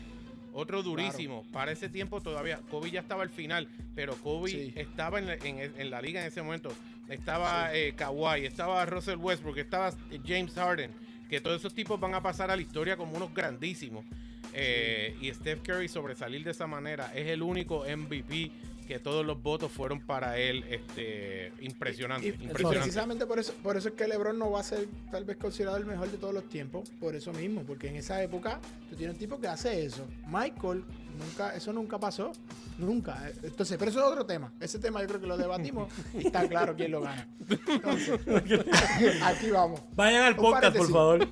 [0.57, 1.45] otro durísimo.
[1.53, 6.21] Para ese tiempo todavía, Kobe ya estaba al final, pero Kobe estaba en la, liga
[6.21, 6.73] en ese momento.
[7.09, 9.93] Estaba eh, Kawhi, estaba Russell Westbrook, estaba
[10.27, 10.91] James Harden,
[11.29, 14.05] que todos esos tipos van a pasar a la historia como unos grandísimos.
[14.55, 18.51] Eh, y Steph Curry sobresalir de esa manera es el único MVP
[18.87, 22.33] que todos los votos fueron para él este, impresionante.
[22.33, 25.77] precisamente por eso, por eso es que LeBron no va a ser tal vez considerado
[25.77, 29.15] el mejor de todos los tiempos, por eso mismo, porque en esa época tú tienes
[29.15, 30.07] un tipo que hace eso.
[30.27, 30.85] Michael,
[31.19, 32.33] nunca, eso nunca pasó,
[32.79, 33.31] nunca.
[33.43, 34.53] Entonces, pero eso es otro tema.
[34.61, 37.29] Ese tema yo creo que lo debatimos y está claro quién lo gana.
[37.69, 38.21] Entonces,
[39.23, 39.83] aquí vamos.
[39.95, 41.29] Vayan al podcast, por favor.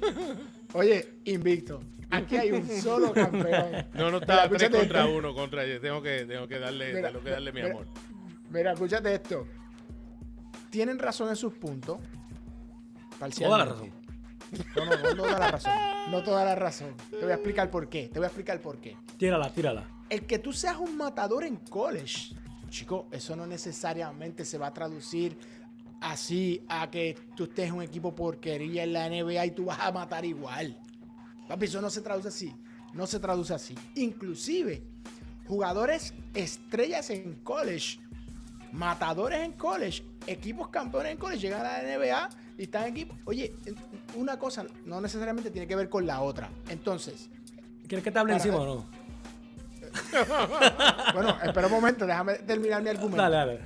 [0.73, 1.81] Oye, invicto.
[2.11, 3.87] Aquí hay un solo campeón.
[3.95, 5.81] No, no está tres contra uno contra yo.
[5.81, 7.87] Tengo que, tengo que darle, tengo que darle mi amor.
[8.51, 9.47] Mira, escúchate esto.
[10.71, 11.99] Tienen razón en sus puntos.
[13.39, 13.91] Toda la razón.
[14.77, 15.73] No, no, no, toda la razón.
[16.11, 16.95] No toda la razón.
[17.11, 18.09] Te voy a explicar por qué.
[18.09, 18.97] Te voy a explicar por qué.
[19.17, 19.85] Tírala, tírala.
[20.11, 22.35] El que tú seas un matador en college,
[22.69, 25.37] chico, eso no necesariamente se va a traducir
[26.01, 29.81] así a que tú estés en un equipo porquería en la NBA y tú vas
[29.81, 30.79] a matar igual.
[31.49, 32.55] Papi, eso no se traduce así.
[32.93, 33.75] No se traduce así.
[33.97, 34.83] Inclusive,
[35.47, 37.99] jugadores estrellas en college,
[38.73, 42.29] matadores en college, equipos campeones en college, llegan a la NBA
[42.59, 43.17] y están en equipo.
[43.25, 43.55] Oye,
[44.15, 46.49] una cosa no necesariamente tiene que ver con la otra.
[46.69, 47.29] Entonces.
[47.87, 48.87] ¿Quieres que te hable encima o no?
[51.15, 53.23] bueno, espera un momento, déjame terminar mi argumento.
[53.23, 53.61] Dale, dale.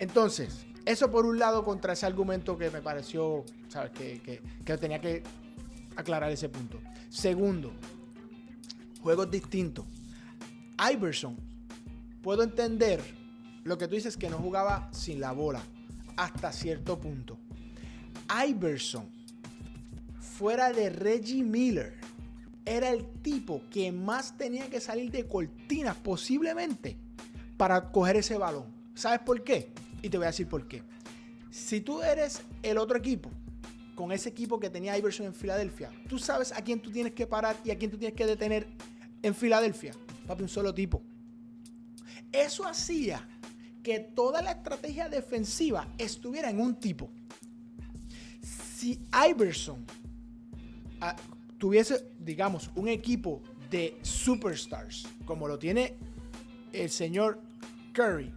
[0.00, 3.92] Entonces, eso por un lado contra ese argumento que me pareció, ¿sabes?
[3.92, 5.22] Que, que tenía que
[5.96, 6.80] aclarar ese punto.
[7.08, 7.72] Segundo,
[9.02, 9.84] juegos distintos.
[10.92, 11.36] Iverson,
[12.22, 13.00] puedo entender
[13.64, 15.62] lo que tú dices que no jugaba sin la bola
[16.16, 17.38] hasta cierto punto.
[18.48, 19.06] Iverson,
[20.18, 21.94] fuera de Reggie Miller,
[22.64, 26.96] era el tipo que más tenía que salir de cortinas posiblemente
[27.56, 28.66] para coger ese balón.
[28.94, 29.72] ¿Sabes por qué?
[30.00, 30.82] Y te voy a decir por qué.
[31.50, 33.30] Si tú eres el otro equipo
[34.02, 37.24] con ese equipo que tenía Iverson en Filadelfia, tú sabes a quién tú tienes que
[37.24, 38.66] parar y a quién tú tienes que detener
[39.22, 39.94] en Filadelfia.
[40.26, 41.00] Papi, un solo tipo.
[42.32, 43.24] Eso hacía
[43.80, 47.10] que toda la estrategia defensiva estuviera en un tipo.
[48.42, 48.98] Si
[49.30, 49.86] Iverson
[51.00, 51.14] ah,
[51.56, 55.94] tuviese, digamos, un equipo de superstars, como lo tiene
[56.72, 57.38] el señor
[57.92, 58.32] Curry,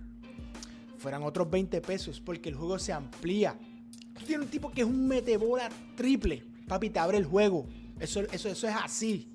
[1.00, 3.58] fueran otros 20 pesos porque el juego se amplía
[4.18, 6.44] Tú tienes un tipo que es un metebola triple.
[6.68, 7.68] Papi, te abre el juego.
[8.00, 9.30] Eso, eso, eso es así.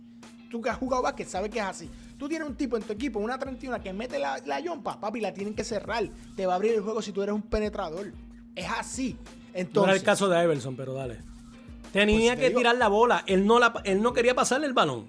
[0.50, 1.88] Tú que has jugado que sabes que es así.
[2.18, 5.20] Tú tienes un tipo en tu equipo, una 31 que mete la, la yompa, papi,
[5.20, 6.08] la tienen que cerrar.
[6.36, 8.12] Te va a abrir el juego si tú eres un penetrador.
[8.54, 9.16] Es así.
[9.54, 11.18] Entonces, no era el caso de Everson, pero dale.
[11.92, 13.24] Tenía pues que tirar la bola.
[13.26, 15.06] Él no, la, él no quería pasarle el balón.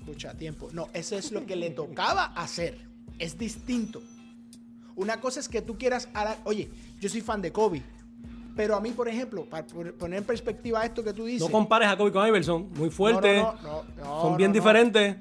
[0.00, 0.68] Escucha, tiempo.
[0.72, 2.78] No, eso es lo que le tocaba hacer.
[3.18, 4.02] Es distinto.
[4.96, 6.08] Una cosa es que tú quieras.
[6.44, 7.82] Oye, yo soy fan de Kobe.
[8.56, 11.42] Pero a mí, por ejemplo, para poner en perspectiva esto que tú dices.
[11.42, 13.38] No compares a Kobe con Iverson, muy fuerte.
[13.38, 15.16] No, no, no, son bien diferentes.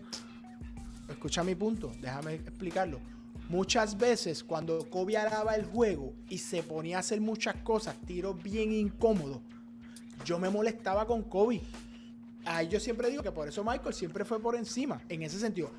[1.10, 3.00] Escucha mi punto, déjame explicarlo.
[3.50, 8.42] Muchas veces cuando Kobe araba el juego y se ponía a hacer muchas cosas, tiros
[8.42, 9.40] bien incómodos,
[10.26, 11.62] yo me molestaba con Kobe.
[12.46, 15.02] Ahí yo siempre digo que por eso Michael siempre fue por encima.
[15.10, 15.72] En ese sentido,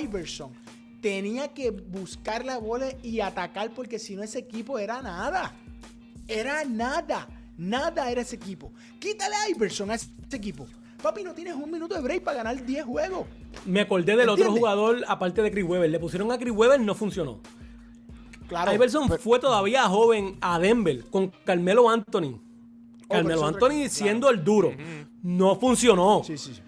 [0.00, 0.52] Iverson
[1.00, 5.54] tenía que buscar la bola y atacar porque si no ese equipo era nada.
[6.30, 7.28] Era nada.
[7.58, 8.72] Nada era ese equipo.
[8.98, 10.66] Quítale a Iverson a ese equipo.
[11.02, 13.26] Papi, no tienes un minuto de break para ganar 10 juegos.
[13.66, 15.90] Me acordé del otro jugador aparte de Chris Webber.
[15.90, 17.40] Le pusieron a Chris Webber, no funcionó.
[18.48, 18.72] Claro.
[18.72, 22.40] Iverson fue todavía joven a Denver con Carmelo Anthony.
[23.08, 24.72] Oh, Carmelo Anthony siendo el duro.
[25.22, 26.22] No funcionó.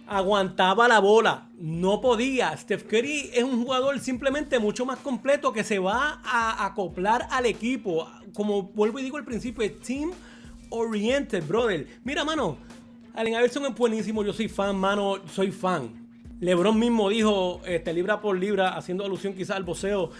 [0.07, 1.49] Aguantaba la bola.
[1.59, 2.57] No podía.
[2.57, 7.47] Steph Curry es un jugador simplemente mucho más completo que se va a acoplar al
[7.47, 8.07] equipo.
[8.35, 10.11] Como vuelvo y digo al principio, es team
[10.71, 11.87] oriented, brother.
[12.05, 12.59] Mira, mano.
[13.15, 14.23] Allen Iverson es buenísimo.
[14.23, 15.17] Yo soy fan, mano.
[15.33, 16.03] Soy fan.
[16.41, 20.11] LeBron mismo dijo, este, libra por libra, haciendo alusión quizás al boxeo,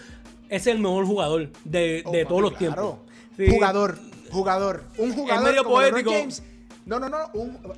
[0.47, 2.95] es el mejor jugador de, oh, todos los tiempos.
[3.37, 3.99] Jugador
[4.33, 4.83] Jugador.
[4.97, 6.11] Un jugador medio como poético.
[6.11, 6.43] James.
[6.85, 7.29] No, no, no.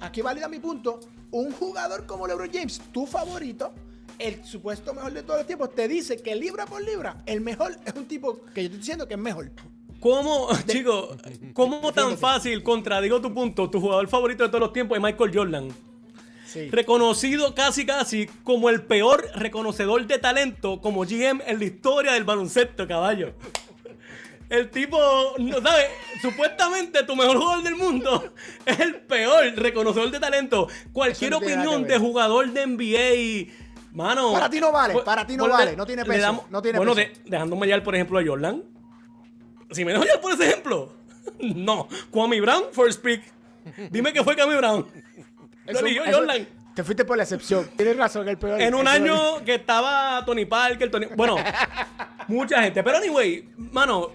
[0.01, 0.99] aquí valida mi punto.
[1.31, 3.73] Un jugador como LeBron James, tu favorito,
[4.19, 7.77] el supuesto mejor de todos los tiempos, te dice que libra por libra, el mejor
[7.85, 9.51] es un tipo que yo estoy diciendo que es mejor.
[9.99, 11.17] ¿Cómo, chicos,
[11.53, 15.31] cómo tan fácil, contradigo tu punto, tu jugador favorito de todos los tiempos es Michael
[15.33, 15.69] Jordan?
[16.45, 16.69] Sí.
[16.69, 22.23] Reconocido casi casi como el peor reconocedor de talento como GM en la historia del
[22.23, 23.33] baloncesto, caballo.
[24.49, 24.97] El tipo,
[25.39, 25.87] no sabes,
[26.21, 28.33] supuestamente tu mejor jugador del mundo
[28.65, 30.67] es el peor reconocedor de talento.
[30.93, 33.53] Cualquier opinión de jugador de NBA,
[33.91, 34.33] mano.
[34.33, 36.45] Para ti no vale, para ti no vale, no tiene peso.
[36.49, 36.93] no tiene bueno,
[37.25, 38.63] dejándome ya, por ejemplo, a Jordan.
[39.71, 40.93] Si me dejo ya por ese ejemplo,
[41.39, 41.87] no.
[42.11, 43.23] Kwame Brown, first pick.
[43.89, 44.85] Dime que fue Kwame Brown.
[45.65, 46.47] Lo eligió Jordan.
[46.75, 47.69] Te fuiste por la excepción.
[47.77, 48.61] Tienes razón, el peor.
[48.61, 51.07] En un año que estaba Tony Parker, Tony.
[51.15, 51.37] Bueno,
[52.27, 52.83] mucha gente.
[52.83, 54.11] Pero anyway, mano,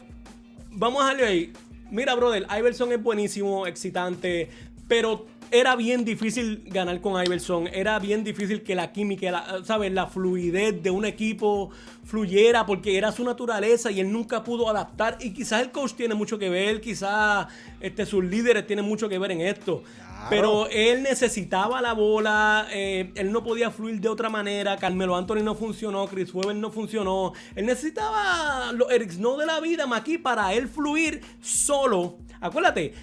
[0.70, 1.52] vamos a darle ahí.
[1.90, 4.48] Mira, brother, Iverson es buenísimo, excitante,
[4.86, 7.66] pero era bien difícil ganar con Iverson.
[7.72, 9.92] Era bien difícil que la química, ¿sabes?
[9.92, 11.70] La fluidez de un equipo
[12.04, 15.18] fluyera porque era su naturaleza y él nunca pudo adaptar.
[15.20, 17.48] Y quizás el coach tiene mucho que ver, quizás
[17.80, 19.82] este, sus líderes tienen mucho que ver en esto.
[20.28, 24.76] Pero él necesitaba la bola, eh, él no podía fluir de otra manera.
[24.76, 27.32] Carmelo Anthony no funcionó, Chris Webber no funcionó.
[27.54, 32.18] Él necesitaba los Eric Snow de la vida, Maki, para él fluir solo.
[32.40, 32.94] Acuérdate,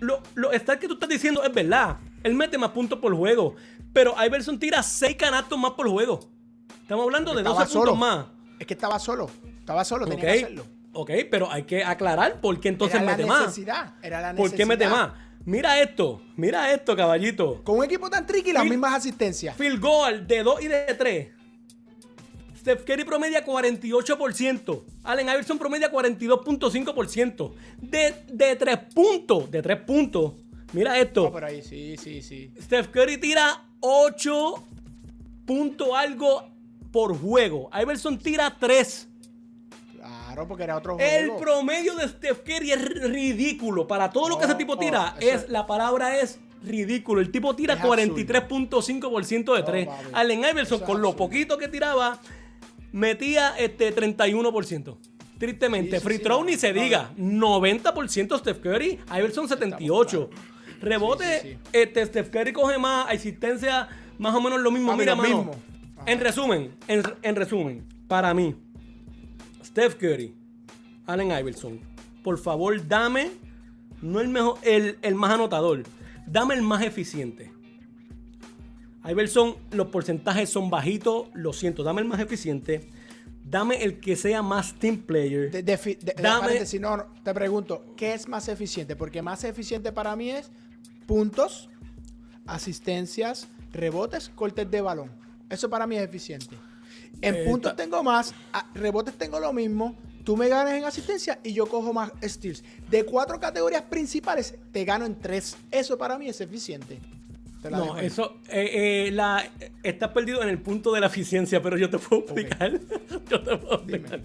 [0.00, 1.98] lo, lo que tú estás diciendo es verdad.
[2.22, 3.54] Él mete más puntos por juego.
[3.92, 6.20] Pero Iverson tira 6 canastos más por juego.
[6.82, 8.26] Estamos hablando de 12 puntos más.
[8.58, 9.30] Es que estaba solo.
[9.60, 10.66] Estaba solo, tenía que hacerlo.
[10.92, 13.58] Ok, pero hay que aclarar por qué entonces mete más.
[14.02, 14.36] Era la necesidad.
[14.36, 15.12] ¿Por qué mete más?
[15.46, 17.62] Mira esto, mira esto, caballito.
[17.64, 19.56] Con un equipo tan tricky, las mismas asistencias.
[19.56, 21.28] Field goal de 2 y de 3.
[22.58, 24.82] Steph Curry promedia 48%.
[25.02, 27.52] Allen Iverson promedia 42.5%.
[27.78, 29.50] De, de 3 puntos.
[29.50, 30.32] De 3 puntos.
[30.72, 31.30] Mira esto.
[31.30, 32.50] por ahí, sí, sí, sí.
[32.60, 34.64] Steph Curry tira 8
[35.46, 36.48] puntos algo
[36.90, 37.68] por juego.
[37.78, 39.08] Iverson tira 3.
[40.34, 41.10] Claro, porque era otro juego.
[41.10, 43.86] El promedio de Steph Curry es ridículo.
[43.86, 47.20] Para todo lo que ese tipo tira, es, la palabra es ridículo.
[47.20, 49.88] El tipo tira 43.5% de 3.
[50.12, 52.18] Allen Iverson, con lo poquito que tiraba,
[52.90, 54.96] metía este 31%.
[55.38, 56.00] Tristemente.
[56.00, 57.12] Free throw ni se diga.
[57.16, 60.30] 90% Steph Curry, Iverson 78.
[60.80, 64.96] Rebote, este Steph Curry coge más, asistencia más o menos lo mismo.
[64.96, 65.52] Mira, mano.
[66.06, 68.54] En resumen, en resumen, para mí,
[69.74, 70.32] Steph Curry,
[71.04, 71.80] Allen Iverson,
[72.22, 73.32] por favor dame,
[74.00, 75.82] no el mejor, el, más anotador,
[76.28, 77.50] dame el más eficiente.
[79.04, 82.88] Iverson, los porcentajes son bajitos, lo siento, dame el más eficiente.
[83.44, 85.50] Dame el que sea más team player.
[86.22, 88.94] dame, si no, te pregunto, ¿qué es más eficiente?
[88.94, 90.52] Porque más eficiente para mí es
[91.08, 91.68] puntos,
[92.46, 95.10] asistencias, rebotes, cortes de balón.
[95.50, 96.56] Eso para mí es eficiente.
[97.24, 98.34] En eh, puntos tengo más,
[98.74, 99.96] rebotes tengo lo mismo.
[100.24, 102.64] Tú me ganas en asistencia y yo cojo más steals.
[102.88, 105.56] De cuatro categorías principales, te gano en tres.
[105.70, 106.98] Eso para mí es eficiente.
[107.70, 109.50] No, eso eh, eh, la,
[109.82, 112.72] estás perdido en el punto de la eficiencia, pero yo te puedo explicar.
[113.30, 114.22] yo te puedo explicar.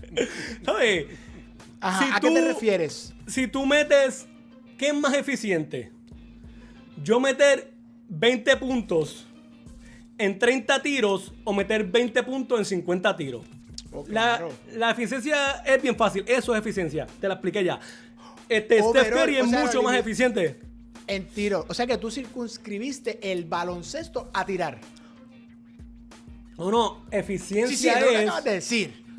[0.65, 1.05] ¿Sabes?
[1.81, 3.13] ¿A qué te refieres?
[3.27, 4.27] Si tú metes,
[4.77, 5.91] ¿qué es más eficiente?
[7.01, 7.71] Yo meter
[8.09, 9.25] 20 puntos
[10.19, 13.45] en 30 tiros o meter 20 puntos en 50 tiros.
[13.91, 14.47] Oh, la,
[14.91, 16.23] eficiencia es bien fácil.
[16.27, 17.08] Eso es eficiencia.
[17.19, 17.79] Te la expliqué ya.
[18.47, 20.60] Este, Steph Curry es mucho más eficiente.
[21.08, 21.65] En tiro.
[21.67, 24.79] O sea que tú circunscribiste el baloncesto a tirar.
[26.58, 28.27] No, no, eficiencia sí, sí, es.
[28.27, 29.10] Lo de decir.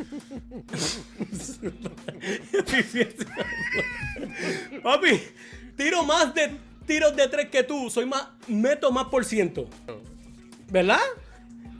[2.52, 3.26] eficiencia.
[4.82, 5.20] Papi,
[5.76, 7.88] tiro más de tiros de tres que tú.
[7.88, 9.68] Soy más, meto más por ciento.
[10.68, 10.98] ¿Verdad?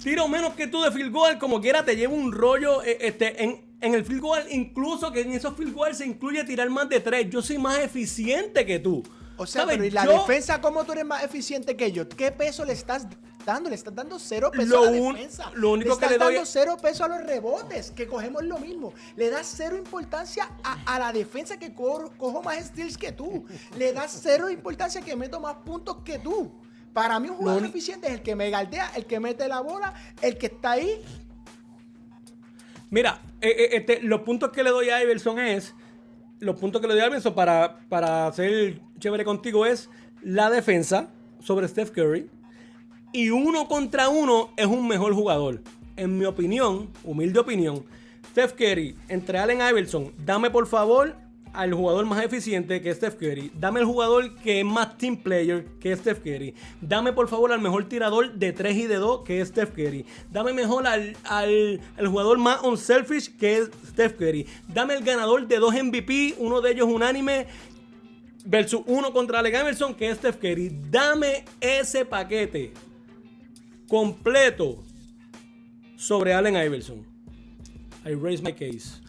[0.01, 3.43] Tiro menos que tú de field goal, como quiera te llevo un rollo eh, este,
[3.43, 6.89] en, en el field goal, incluso que en esos field goal se incluye tirar más
[6.89, 7.29] de tres.
[7.29, 9.03] Yo soy más eficiente que tú.
[9.37, 12.09] O sea, pero ¿y la defensa cómo tú eres más eficiente que yo?
[12.09, 13.07] ¿Qué peso le estás
[13.55, 13.69] dando?
[13.69, 15.51] Le estás dando cero peso a la defensa.
[15.55, 18.93] Lo único le estás dando cero peso a los rebotes, que cogemos lo mismo.
[19.17, 23.45] Le das cero importancia a, la defensa que cojo más steals que tú.
[23.77, 26.51] Le das cero importancia que meto más puntos que tú.
[26.93, 29.95] Para mí un jugador eficiente es el que me galdea, el que mete la bola,
[30.23, 31.05] el que está ahí
[32.91, 35.75] Mira, eh, eh, este, los puntos que le doy a Iverson es.
[36.41, 39.89] Los puntos que le doy a Iverson para, para ser chévere contigo es
[40.23, 41.09] la defensa
[41.39, 42.29] sobre Steph Curry.
[43.13, 45.61] Y uno contra uno es un mejor jugador.
[45.97, 47.85] En mi opinión, humilde opinión,
[48.31, 51.17] Steph Curry entre Allen Iverson, dame por favor
[51.53, 53.51] al jugador más eficiente que Steph Curry.
[53.59, 56.55] Dame el jugador que es más team player que Steph Curry.
[56.81, 60.07] Dame por favor al mejor tirador de 3 y de 2 que es Steph Curry.
[60.31, 64.47] Dame mejor al, al, jugador más unselfish que es Steph Curry.
[64.69, 67.47] Dame el ganador de 2 MVP, uno de ellos unánime.
[68.45, 70.71] Versus uno contra Alec Emerson que es Steph Curry.
[70.89, 72.73] Dame ese paquete
[73.91, 74.85] completo
[75.97, 77.05] sobre Allen Iverson.
[78.07, 79.01] I raise my case.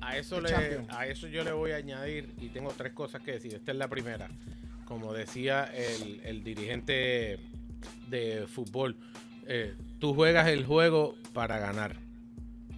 [0.00, 0.40] A eso,
[0.88, 3.54] a eso yo le voy a añadir, y tengo tres cosas que decir.
[3.54, 4.28] Esta es la primera.
[4.86, 7.38] Como decía el, dirigente
[8.08, 8.96] de fútbol,
[9.46, 11.96] eh, tú juegas el juego para ganar.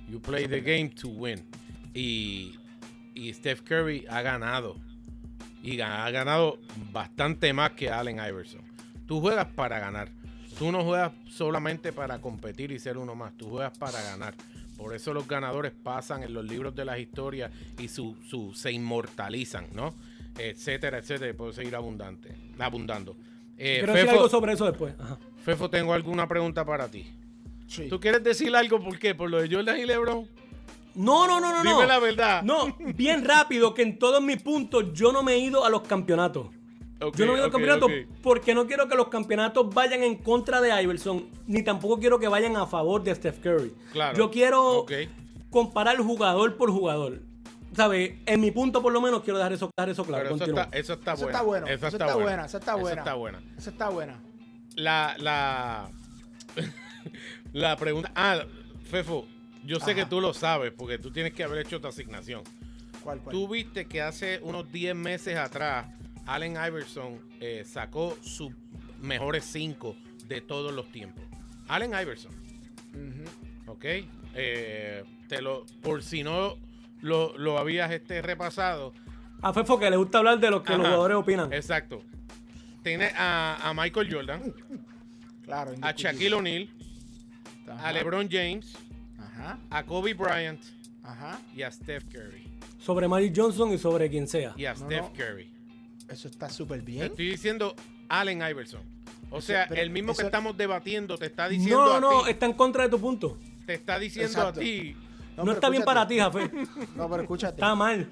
[0.08, 1.44] You play the game to win.
[1.94, 2.56] Y,
[3.14, 4.76] y Steph Curry ha ganado.
[5.62, 6.58] Y ha ganado
[6.92, 8.62] bastante más que Allen Iverson.
[9.06, 10.10] Tú juegas para ganar.
[10.59, 13.37] Tú no juegas solamente para competir y ser uno más.
[13.37, 14.35] Tú juegas para ganar.
[14.77, 18.17] Por eso los ganadores pasan en los libros de las historias y su,
[18.55, 19.95] se inmortalizan, ¿no?
[20.38, 21.33] Etcétera, etcétera.
[21.37, 23.17] Puedo seguir abundante, abundando.
[23.57, 24.95] Eh, Quiero decir algo sobre eso después.
[25.45, 27.07] Fefo, tengo alguna pregunta para ti.
[27.88, 28.83] ¿Tú quieres decir algo?
[28.83, 29.14] ¿Por qué?
[29.14, 30.29] ¿Por lo de Jordan y LeBron?
[30.97, 31.69] No, no, no, no.
[31.69, 32.43] Dime la verdad.
[32.43, 35.83] No, bien rápido, que en todos mis puntos yo no me he ido a los
[35.83, 36.49] campeonatos
[37.12, 37.87] yo no veo el campeonato
[38.23, 42.29] porque no quiero que los campeonatos vayan en contra de Iverson, ni tampoco quiero que
[42.29, 43.75] vayan a favor de Steph Curry.
[44.17, 44.87] Yo quiero
[45.51, 47.21] comparar jugador por jugador.
[47.75, 48.14] ¿Sabes?
[48.27, 50.37] En mi punto, por lo menos, quiero dejar eso, eso claro.
[50.37, 51.67] eso, está, eso, está, bueno.
[51.67, 52.14] Eso está bueno.
[52.14, 52.45] Eso está, buena.
[52.45, 52.93] Eso está buena.
[52.93, 53.43] Eso está buena.
[53.59, 54.21] Eso está buena.
[54.77, 55.90] La, la,
[57.53, 58.12] la pregunta.
[58.14, 58.45] Ah,
[58.85, 59.27] Fefo,
[59.64, 62.43] yo sé que tú lo sabes porque tú tienes que haber hecho tu asignación.
[63.03, 63.35] ¿Cuál, cuál?
[63.35, 65.87] Tú viste que hace unos 10 meses atrás
[66.26, 68.52] Allen Iverson eh, sacó sus
[69.00, 71.24] mejores cinco de todos los tiempos.
[71.68, 72.32] Allen Iverson.
[73.66, 73.84] Ok.
[74.34, 76.56] Eh, te lo, por si no
[77.00, 78.92] lo, habías este, repasado.
[79.42, 81.52] A Fefo que le gusta hablar de lo que los jugadores opinan.
[81.52, 82.02] Exacto.
[82.82, 84.54] Tiene a, Michael Jordan.
[85.44, 85.72] claro.
[85.82, 86.68] A Shaquille O'Neal.
[87.82, 88.74] A LeBron James.
[89.70, 90.60] A Kobe Bryant.
[91.54, 92.44] Y a Steph Curry.
[92.78, 94.54] Sobre Magic Johnson y sobre quien sea.
[94.56, 95.54] Y a Steph Curry.
[96.09, 97.05] Eso está súper bien.
[97.05, 97.75] estoy diciendo
[98.09, 98.83] Allen Iverson.
[99.31, 101.85] O sea, el mismo que estamos debatiendo te está diciendo.
[101.85, 103.38] No, no, no, está en contra de tu punto.
[103.67, 104.97] Te está diciendo a ti.
[105.37, 106.51] No, está bien para ti, Jafé.
[106.97, 107.55] No, pero escúchate.
[107.55, 108.09] Está mal.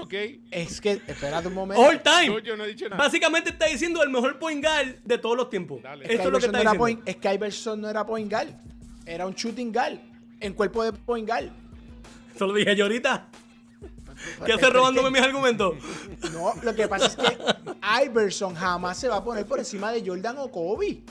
[0.00, 0.14] Ok.
[0.50, 1.82] Es que, espérate un momento.
[1.82, 2.28] All time.
[2.28, 3.02] No, yo no he dicho nada.
[3.02, 5.80] Básicamente está diciendo el mejor point guard de todos los tiempos.
[6.02, 7.02] Esto es, lo que está diciendo.
[7.04, 8.48] es que Iverson no era point guard.
[9.06, 9.98] Era un shooting guard.
[10.40, 11.48] En cuerpo de point guard.
[12.34, 13.28] Eso lo dije yo ahorita.
[14.44, 15.74] ¿Qué hace robándome mis argumentos?
[16.32, 17.38] No, lo que pasa es que
[18.04, 21.02] Iverson jamás se va a poner por encima de Jordan o Kobe.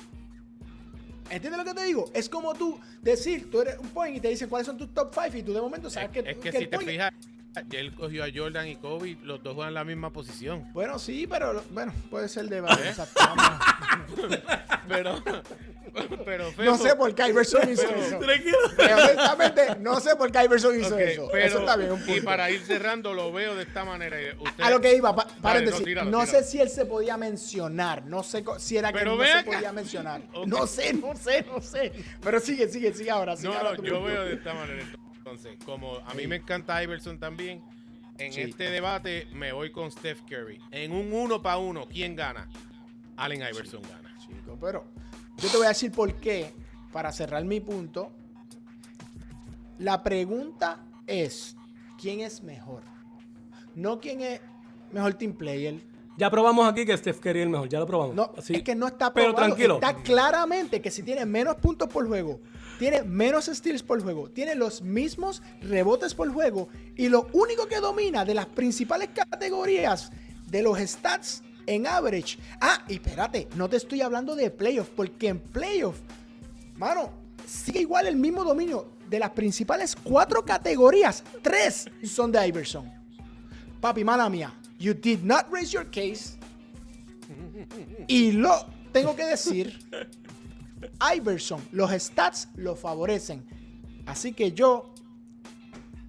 [1.29, 2.09] ¿Entiendes lo que te digo?
[2.13, 5.13] Es como tú decir, tú eres un point y te dicen cuáles son tus top
[5.13, 7.11] 5 y tú de momento sabes que, es que, si te fijas,
[7.71, 10.71] él cogió a Jordan y Kobe, los dos juegan la misma posición.
[10.73, 12.63] Bueno, sí, pero bueno, puede ser de ¿Eh?
[14.87, 15.23] pero,
[16.25, 18.19] pero no sé por qué Iverson hizo eso.
[18.19, 18.57] Tranquilo.
[18.77, 21.29] honestamente, no sé por qué Iverson hizo eso.
[21.31, 21.91] Pero, eso está bien.
[21.91, 24.17] Un y para ir cerrando, lo veo de esta manera.
[24.59, 28.05] a lo que iba, para decir, no, sé si él se podía mencionar.
[28.05, 30.21] No sé si era que no se podía mencionar.
[30.45, 31.91] No sé, no sé, no sé.
[32.21, 33.35] Pero sigue, sigue, sigue ahora.
[33.41, 34.85] no, no, yo veo de esta manera.
[35.29, 37.61] Entonces, como a mí me encanta Iverson también,
[38.17, 40.57] en este debate me voy con Steph Curry.
[40.71, 42.47] En un uno para uno, ¿quién gana?
[43.17, 44.17] Allen Iverson gana.
[44.19, 44.85] Chico, pero
[45.35, 46.53] yo te voy a decir por qué,
[46.93, 48.09] para cerrar mi punto.
[49.79, 51.57] La pregunta es,
[51.99, 52.83] quién es mejor.
[53.75, 54.39] No quién es
[54.93, 55.75] mejor team player.
[56.17, 58.15] Ya probamos aquí que Steph Curry es el mejor, ya lo probamos.
[58.15, 59.35] No, es que no está probado.
[59.35, 59.75] Pero tranquilo.
[59.75, 62.39] Está claramente que si tiene menos puntos por juego,
[62.79, 67.77] tiene menos steals por juego, tiene los mismos rebotes por juego y lo único que
[67.77, 70.11] domina de las principales categorías
[70.47, 72.39] de los stats en average.
[72.61, 75.99] Ah, y espérate, no te estoy hablando de playoff, porque en playoff,
[76.75, 77.11] mano,
[77.45, 78.97] sigue igual el mismo dominio.
[79.07, 82.91] De las principales cuatro categorías, tres son de Iverson.
[83.79, 86.37] Papi, mala mía, you did not raise your case.
[88.07, 89.77] Y lo tengo que decir,
[91.15, 93.43] Iverson, los stats lo favorecen.
[94.05, 94.93] Así que yo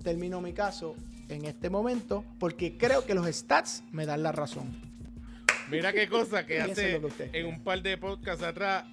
[0.02, 0.94] termino mi caso
[1.28, 4.68] en este momento porque creo que los stats me dan la razón.
[5.70, 7.00] Mira qué cosa que hace
[7.32, 8.84] en un par de podcasts atrás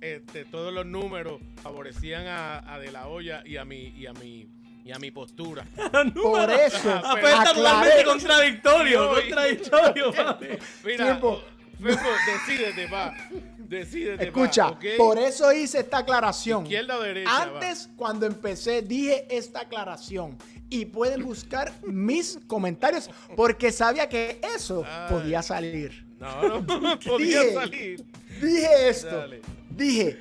[0.00, 4.48] este, todos los números favorecían a, De La Hoya y a mi y a mi
[4.84, 5.64] y a mi postura.
[6.14, 10.12] Por eso, afecta totalmente contradictorio, contradictorio.
[10.84, 11.42] Mira, Fepo,
[11.78, 13.14] decídete, va.
[13.58, 16.62] Decídete, Escucha, por eso hice esta aclaración.
[16.62, 17.42] Izquierda o derecha.
[17.42, 20.38] Antes, cuando empecé, dije esta aclaración.
[20.70, 26.06] Y pueden buscar mis comentarios porque sabía que eso podía salir.
[26.18, 28.04] No, no podía salir.
[28.40, 29.24] Dije esto.
[29.70, 30.18] Dije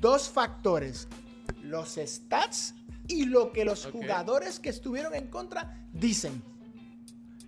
[0.00, 1.08] dos factores:
[1.62, 2.74] los stats
[3.08, 6.42] y lo que los jugadores que estuvieron en contra dicen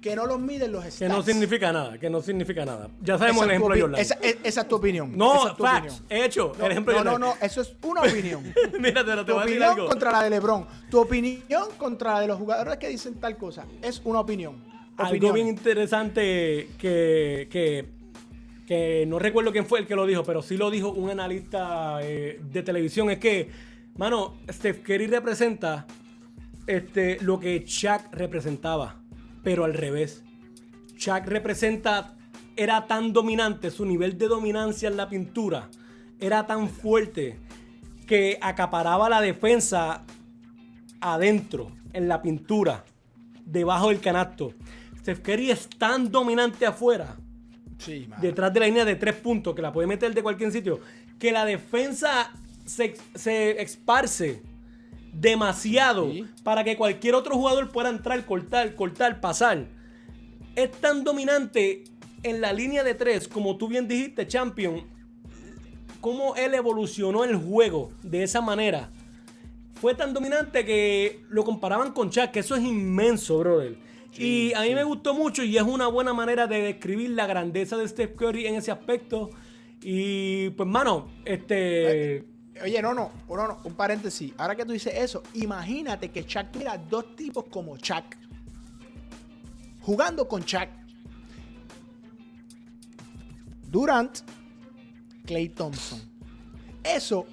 [0.01, 0.99] que no los miden los stats.
[0.99, 2.89] Que no significa nada, que no significa nada.
[3.03, 4.01] Ya sabemos el ejemplo de Jordan.
[4.01, 5.17] Esa, esa, es tu opinión.
[5.17, 6.53] No, facts, he hecho.
[6.59, 8.43] el ejemplo no, no, no, eso es una opinión.
[8.81, 10.67] Mira, te lo tu opinión contra la de LeBron.
[10.91, 13.67] Tu opinión contra la de los jugadores que dicen tal cosa.
[13.83, 14.71] Es una opinión.
[14.97, 17.89] Algo bien interesante que, que,
[18.67, 22.01] que, no recuerdo quién fue el que lo dijo, pero sí lo dijo un analista
[22.03, 23.51] eh, de televisión, es que,
[24.01, 25.87] mano, Steph Curry representa
[26.67, 29.01] este, lo que Shaq representaba
[29.43, 30.23] pero al revés.
[30.97, 32.17] Chuck representa,
[32.57, 35.69] era tan dominante, su nivel de dominancia en la pintura
[36.19, 37.39] era tan fuerte
[38.07, 40.05] que acaparaba la defensa
[41.01, 42.85] adentro, en la pintura,
[43.45, 44.53] debajo del canasto.
[44.99, 47.17] Steph Curry es tan dominante afuera,
[48.21, 50.81] detrás de la línea de tres puntos, que la puede meter de cualquier sitio,
[51.19, 52.33] que la defensa
[52.71, 54.43] se, se esparce
[55.13, 56.11] demasiado
[56.45, 59.67] para que cualquier otro jugador pueda entrar, cortar, cortar, pasar.
[60.55, 61.85] Es tan dominante
[62.23, 64.83] en la línea de tres, como tú bien dijiste, Champion,
[66.01, 68.91] cómo él evolucionó el juego de esa manera.
[69.75, 73.77] Fue tan dominante que lo comparaban con Chuck, que eso es inmenso, brother.
[74.17, 77.77] y a mí me gustó mucho y es una buena manera de describir la grandeza
[77.79, 79.31] de Steph Curry en ese aspecto.
[79.83, 82.27] Y pues, mano, este...
[82.63, 84.33] Oye, no, no, no, no, un paréntesis.
[84.37, 88.05] Ahora que tú dices eso, imagínate que Chuck tuviera dos tipos como Chuck.
[89.81, 90.69] Jugando con Chuck.
[93.71, 94.19] Durant,
[95.25, 96.01] Clay Thompson.
[96.83, 97.27] Eso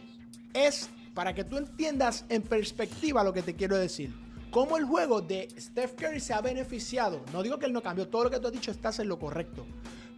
[0.53, 4.13] es para que tú entiendas en perspectiva lo que te quiero decir.
[4.49, 7.25] Cómo el juego de Steph Curry se ha beneficiado.
[7.34, 9.19] No digo que él no cambió, todo lo que tú has dicho estás en lo
[9.19, 9.65] correcto.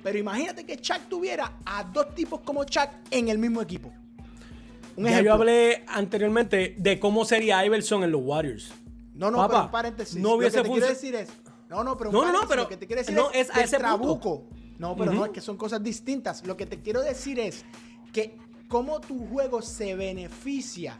[0.03, 3.91] Pero imagínate que Chuck tuviera a dos tipos como Chuck en el mismo equipo
[5.07, 8.71] ya yo hablé anteriormente de cómo sería Iverson en los Warriors.
[9.13, 10.19] No, no, pero un paréntesis.
[10.19, 11.29] No hubiese lo que te quiero decir es.
[11.69, 13.61] No, no, pero un no, no, pero lo que te quiero decir no, es, a
[13.61, 14.47] ese trabuco.
[14.77, 16.45] No, pero no, es que son cosas distintas.
[16.47, 17.65] Lo que te quiero decir es
[18.13, 18.37] que
[18.67, 20.97] cómo tu juego se beneficia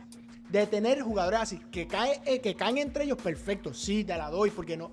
[0.49, 4.29] de tener jugadores así, que, cae, eh, que caen entre ellos, perfecto, sí, te la
[4.29, 4.91] doy, porque no.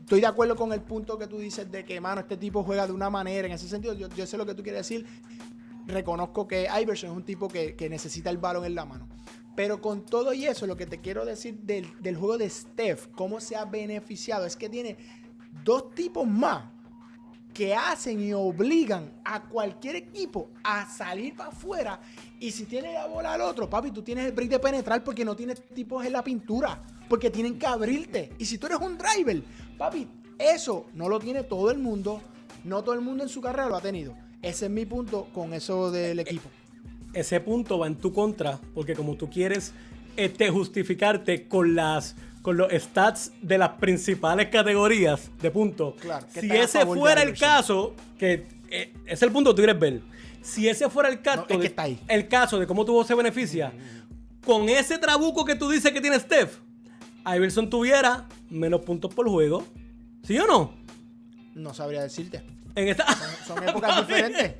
[0.00, 2.86] Estoy de acuerdo con el punto que tú dices de que, mano, este tipo juega
[2.86, 5.06] de una manera, en ese sentido, yo, yo sé lo que tú quieres decir,
[5.86, 9.08] reconozco que Iverson es un tipo que, necesita el balón en la mano.
[9.54, 13.40] Pero con todo y eso, lo que te quiero decir del, juego de Steph, cómo
[13.40, 14.96] se ha beneficiado, es que tiene
[15.64, 16.64] dos tipos más
[17.54, 22.00] que hacen y obligan a cualquier equipo a salir para afuera.
[22.38, 25.24] Y si tiene la bola al otro, papi, tú tienes el break de penetrar porque
[25.24, 26.82] no tienes tipos en la pintura.
[27.08, 28.34] Porque tienen que abrirte.
[28.36, 29.42] Y si tú eres un driver,
[29.78, 30.06] papi,
[30.38, 32.20] eso no lo tiene todo el mundo.
[32.64, 34.25] No todo el mundo en su carrera lo ha tenido.
[34.46, 36.48] Ese es mi punto con eso del equipo.
[37.12, 39.72] Ese punto va en tu contra, porque como tú quieres
[40.16, 45.94] este, justificarte con las con los stats de las principales categorías de puntos.
[45.96, 50.00] Claro, si ese fuera el caso, que eh, es el punto que tú quieres ver.
[50.42, 53.72] Si ese fuera el caso, de, el caso de cómo tu voz se beneficia,
[54.44, 56.58] con ese trabuco que tú dices que tiene Steph,
[57.26, 59.64] Iverson tuviera menos puntos por juego.
[60.22, 60.72] ¿Sí o no?
[61.56, 62.55] No sabría decirte.
[62.76, 63.06] En esta...
[63.46, 64.54] son, épocas diferentes.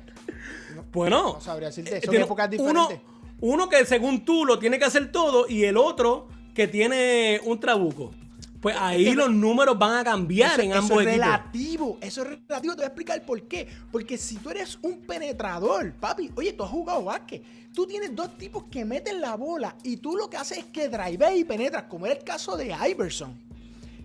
[0.91, 1.33] bueno.
[1.35, 2.01] No sabría decirte.
[2.01, 2.99] Son épocas diferentes.
[3.39, 7.59] Uno, que según tú lo tiene que hacer todo y el otro que tiene un
[7.59, 8.11] trabuco.
[8.59, 12.73] Pues ahí los números van a cambiar en ambos eso es relativo, eso es relativo.
[12.73, 13.67] Te voy a explicar por qué.
[13.91, 17.43] Porque si tú eres un penetrador, papi, oye, tú has jugado básquet.
[17.71, 20.89] Tú tienes dos tipos que meten la bola y tú lo que haces es que
[20.89, 23.39] drive y penetras, como era el caso de Iverson.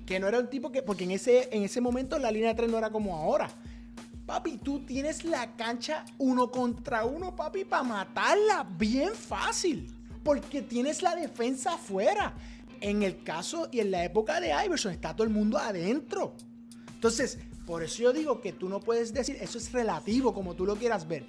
[0.04, 2.54] Que no era un tipo que, porque en ese, en ese momento la línea de
[2.54, 3.48] tres no era como ahora.
[4.32, 9.94] Papi, tú tienes la cancha uno contra uno, papi, para matarla bien fácil.
[10.24, 12.32] Porque tienes la defensa afuera.
[12.80, 16.34] En el caso y en la época de Iverson está todo el mundo adentro.
[16.94, 20.64] Entonces, por eso yo digo que tú no puedes decir, eso es relativo como tú
[20.64, 21.26] lo quieras ver.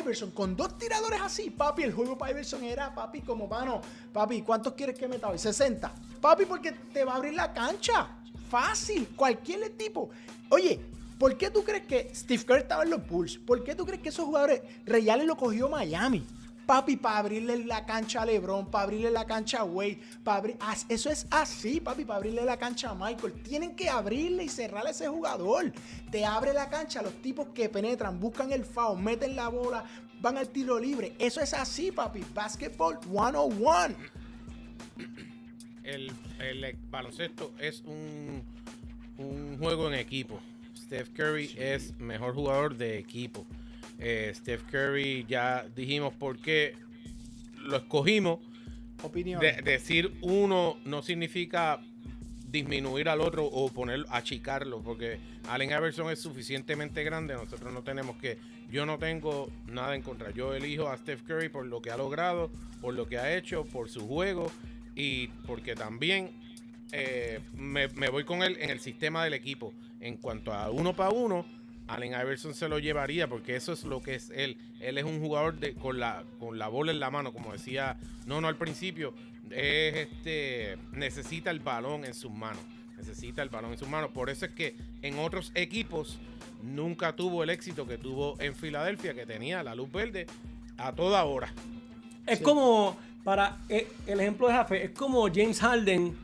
[0.00, 3.82] Iverson con dos tiradores así, papi, el juego para Iverson era, papi, como mano,
[4.14, 5.38] papi, ¿cuántos quieres que meta hoy?
[5.38, 5.94] 60.
[6.22, 8.16] Papi, porque te va a abrir la cancha.
[8.48, 10.08] Fácil, cualquier tipo.
[10.48, 10.80] Oye,
[11.24, 13.38] ¿por qué tú crees que Steve Kerr estaba en los Bulls?
[13.38, 16.22] ¿Por qué tú crees que esos jugadores, Reyales lo cogió Miami?
[16.66, 20.58] Papi, para abrirle la cancha a LeBron, para abrirle la cancha a Wade, para abrir...
[20.90, 23.32] Eso es así, papi, para abrirle la cancha a Michael.
[23.42, 25.72] Tienen que abrirle y cerrarle a ese jugador.
[26.10, 29.82] Te abre la cancha a los tipos que penetran, buscan el foul, meten la bola,
[30.20, 31.14] van al tiro libre.
[31.18, 32.22] Eso es así, papi.
[32.34, 33.96] Basketball 101.
[35.84, 38.42] El, el baloncesto es un,
[39.16, 40.38] un juego en equipo.
[40.84, 43.46] Steph Curry es mejor jugador de equipo.
[43.98, 46.74] Eh, Steph Curry, ya dijimos por qué
[47.56, 48.40] lo escogimos.
[49.02, 49.40] Opinión.
[49.40, 51.80] decir uno no significa
[52.46, 55.18] disminuir al otro o poner achicarlo, porque
[55.48, 58.38] Allen Iverson es suficientemente grande, nosotros no tenemos que,
[58.70, 61.96] yo no tengo nada en contra, yo elijo a Steph Curry por lo que ha
[61.96, 64.50] logrado, por lo que ha hecho, por su juego
[64.94, 66.30] y porque también
[66.92, 69.74] eh, me, me voy con él en el sistema del equipo,
[70.04, 71.46] en cuanto a uno para uno,
[71.88, 74.58] Allen Iverson se lo llevaría porque eso es lo que es él.
[74.80, 77.96] Él es un jugador de, con, la, con la bola en la mano, como decía
[78.26, 79.14] no no al principio.
[79.50, 82.62] Es este, necesita el balón en sus manos.
[82.98, 84.10] Necesita el balón en sus manos.
[84.10, 86.18] Por eso es que en otros equipos
[86.62, 90.26] nunca tuvo el éxito que tuvo en Filadelfia, que tenía la luz verde
[90.76, 91.52] a toda hora.
[92.26, 96.14] Es como, para eh, el ejemplo de Jafe, es como James Harden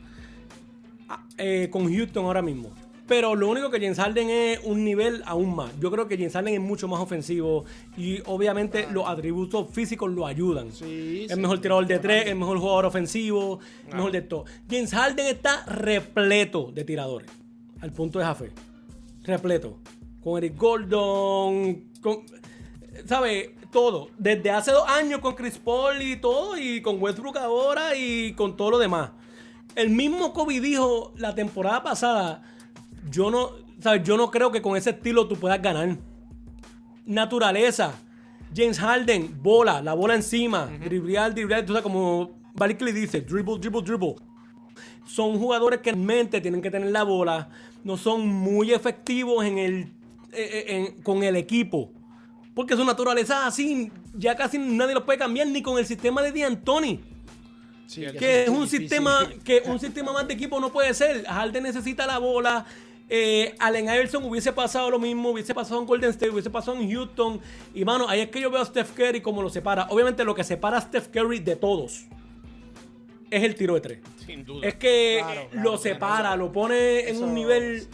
[1.09, 2.71] ah, eh, con Houston ahora mismo.
[3.07, 5.71] Pero lo único que James Harden es un nivel aún más.
[5.79, 7.65] Yo creo que James Harden es mucho más ofensivo
[7.97, 10.69] y obviamente los atributos físicos lo ayudan.
[10.69, 14.45] es mejor tirador de tres, es mejor jugador ofensivo, es mejor de todo.
[14.69, 17.29] James Harden está repleto de tiradores.
[17.81, 18.51] Al punto de Jafe.
[19.23, 19.79] Repleto.
[20.23, 22.19] Con Eric Gordon, con...
[23.05, 23.49] ¿Sabes?
[23.71, 24.09] Todo.
[24.17, 28.55] Desde hace dos años con Chris Paul y todo, y con Westbrook ahora y con
[28.55, 29.11] todo lo demás.
[29.75, 32.43] El mismo Kobe dijo la temporada pasada
[33.09, 34.03] yo no, ¿sabes?
[34.03, 35.97] Yo no creo que con ese estilo tú puedas ganar.
[37.05, 37.93] Naturaleza.
[38.55, 43.57] James Harden, bola, la bola encima, uh driblear, driblear, tú sabes, como Barkley dice, dribble,
[43.59, 44.15] dribble, dribble.
[45.05, 47.49] Son jugadores que mente tienen que tener la bola,
[47.83, 49.93] no son muy efectivos en el,
[50.33, 51.91] eh, eh, con el equipo.
[52.53, 56.31] Porque su naturaleza así, ya casi nadie lo puede cambiar ni con el sistema de
[56.31, 56.99] D'Antoni.
[57.87, 61.25] Sí, que es un sistema que un sistema más de equipo no puede ser.
[61.25, 62.65] Harden necesita la bola,
[63.13, 66.89] eh, Allen Iverson hubiese pasado lo mismo, hubiese pasado en Golden State, hubiese pasado en
[66.89, 67.41] Houston.
[67.73, 69.85] Y mano, ahí es que yo veo a Steph Curry como lo separa.
[69.89, 72.05] Obviamente lo que separa a Steph Curry de todos
[73.29, 73.99] es el tiro de tres.
[74.25, 74.65] Sin duda.
[74.65, 77.85] Es que lo separa, lo pone en un nivel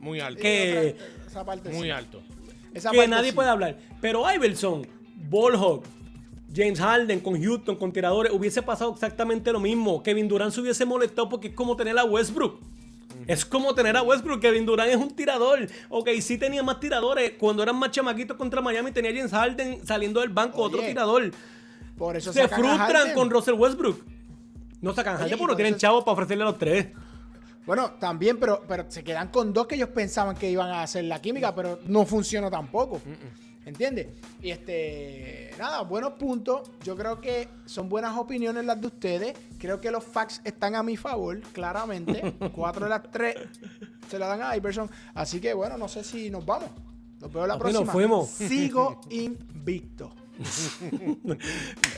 [0.00, 0.42] muy alto.
[0.42, 2.20] Que, esa parte muy alto.
[2.90, 3.78] que nadie puede hablar.
[4.00, 4.84] Pero Iverson,
[5.30, 5.84] Ballhawk,
[6.52, 10.02] James Harden con Houston, con tiradores, hubiese pasado exactamente lo mismo.
[10.02, 12.58] Kevin Durant se hubiese molestado porque es como tener a Westbrook.
[13.28, 14.40] Es como tener a Westbrook.
[14.40, 15.68] Kevin Durant es un tirador.
[15.90, 17.32] Ok, sí tenía más tiradores.
[17.38, 21.30] Cuando eran más chamaquitos contra Miami, tenía James Harden saliendo del banco, otro tirador.
[21.96, 24.02] Por eso se frustran con Russell Westbrook.
[24.80, 26.86] No sacan Harden porque no tienen chavos para ofrecerle a los tres.
[27.66, 31.04] Bueno, también, pero, pero se quedan con dos que ellos pensaban que iban a hacer
[31.04, 33.02] la química, pero no funcionó tampoco.
[33.68, 34.06] ¿Entiendes?
[34.40, 36.70] Y este, nada, buenos puntos.
[36.82, 39.36] Yo creo que son buenas opiniones las de ustedes.
[39.58, 42.32] Creo que los facts están a mi favor, claramente.
[42.54, 43.36] Cuatro de las tres
[44.08, 44.90] se la dan a Iverson.
[45.14, 46.70] Así que bueno, no sé si nos vamos.
[47.20, 47.92] Nos vemos la próxima.
[47.92, 48.30] fuimos.
[48.30, 50.14] Sigo invicto.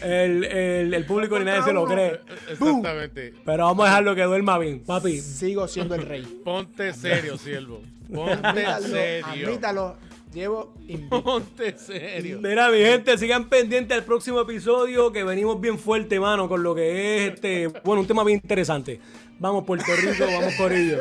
[0.02, 2.18] el, el, público ni nadie se lo cree.
[2.50, 3.34] Exactamente.
[3.44, 5.20] Pero vamos a dejarlo que duerma bien, papi.
[5.20, 6.40] Sigo siendo el rey.
[6.44, 7.80] Ponte serio, siervo.
[8.12, 9.46] Ponte serio.
[9.46, 10.09] Admítalo.
[10.32, 10.74] Llevo
[11.10, 12.38] Ponte serio.
[12.40, 16.74] Mira, mi gente, sigan pendientes al próximo episodio que venimos bien fuerte, mano, con lo
[16.74, 19.00] que es este, bueno, un tema bien interesante.
[19.40, 20.98] Vamos, Puerto Rico, vamos por ello.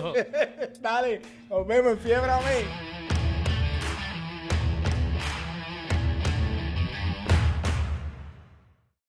[0.80, 3.11] Dale, nos vemos en fiebre, amén.